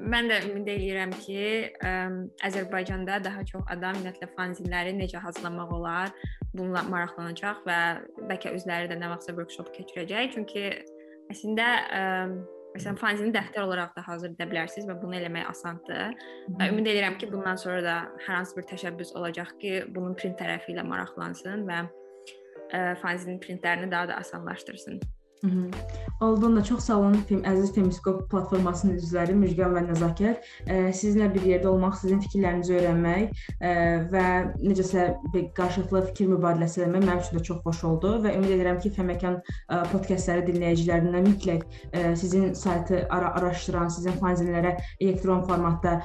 mən 0.07 0.29
də 0.31 0.41
ümid 0.47 0.69
eləyirəm 0.71 1.13
ki, 1.25 1.45
ə, 1.85 1.93
Azərbaycanda 2.47 3.19
daha 3.25 3.45
çox 3.49 3.65
adam 3.73 3.99
ümumiyyətlə 3.99 4.29
fanzinləri 4.37 4.93
necə 4.97 5.23
hazırlamaq 5.23 5.73
olar, 5.79 6.13
bununla 6.55 6.85
maraqlanacaq 6.91 7.65
və 7.67 7.79
bəlkə 8.31 8.55
özləri 8.57 8.91
də 8.93 8.99
nə 9.01 9.11
vaxtsa 9.15 9.35
workshop 9.37 9.73
keçirəcək. 9.77 10.37
Çünki 10.37 10.67
əslində 11.33 11.67
ə, 11.99 12.05
məsələn 12.77 13.01
fanzini 13.01 13.35
dəftər 13.35 13.65
olaraq 13.65 13.97
da 13.97 14.05
hazır 14.07 14.35
edə 14.35 14.49
bilərsiniz 14.51 14.89
və 14.91 14.99
bunu 15.01 15.19
eləmək 15.19 15.51
asandır. 15.51 16.17
Və 16.61 16.71
ümid 16.73 16.91
edirəm 16.93 17.19
ki, 17.21 17.31
bundan 17.33 17.59
sonra 17.61 17.83
da 17.85 17.99
hər 18.27 18.41
hansı 18.41 18.59
bir 18.59 18.69
təşəbbüs 18.71 19.15
olacaq 19.19 19.57
ki, 19.63 19.77
bunun 19.97 20.17
print 20.19 20.39
tərəfi 20.41 20.75
ilə 20.77 20.87
maraqlansın 20.87 21.67
və 21.69 21.83
ə, 21.87 22.83
fanzinin 23.03 23.41
printlərini 23.43 23.91
daha 23.91 24.13
da 24.13 24.23
asanlaşdırsın. 24.23 25.01
Olduğunda 26.21 26.65
çox 26.65 26.85
sağ 26.85 26.97
olun, 26.99 27.15
film, 27.29 27.43
əziz 27.45 27.75
Femiskop 27.75 28.23
platformasının 28.31 28.97
üzvləri 28.97 29.35
Müjgan 29.37 29.75
və 29.77 29.83
Nəzakət. 29.85 30.47
Sizinlə 30.97 31.27
bir 31.35 31.45
yerdə 31.45 31.69
olmaq, 31.69 31.99
sizin 32.01 32.23
fikirlərinizi 32.25 32.73
öyrənmək 32.79 33.43
və 34.15 34.25
necəsə 34.63 35.05
bir 35.35 35.51
qarşılıqlı 35.59 36.03
fikir 36.07 36.31
mübadiləsi 36.31 36.87
etmək 36.87 37.05
mənim 37.05 37.21
üçün 37.21 37.37
də 37.37 37.43
çox 37.51 37.61
xoş 37.67 37.83
oldu 37.91 38.15
və 38.25 38.33
ümid 38.39 38.55
edirəm 38.57 38.81
ki, 38.81 38.95
Fəməkan 38.97 39.37
podkastları 39.93 40.47
dinləyicilərindən 40.49 41.29
mütləq 41.29 41.67
sizin 42.17 42.55
saytı 42.57 43.03
ara 43.13 43.35
araşdıran, 43.37 43.93
sizin 43.93 44.17
fanzinlərə 44.23 44.73
elektron 45.01 45.45
formatda 45.45 45.99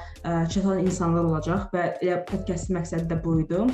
çatan 0.52 0.84
insanlar 0.84 1.24
olacaq 1.30 1.72
və 1.72 1.86
elə 2.02 2.20
podkastin 2.28 2.76
məqsədi 2.76 3.08
də 3.08 3.20
bu 3.24 3.38
idi. 3.40 3.64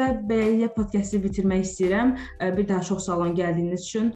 Və 0.00 0.08
belə 0.24 0.72
podkastı 0.72 1.20
bitirmək 1.20 1.68
istəyirəm. 1.68 2.16
Bir 2.56 2.68
daha 2.68 2.80
çox 2.80 3.04
sağ 3.04 3.16
olun 3.20 3.36
gəldiyiniz 3.36 3.84
üçün. 3.84 4.12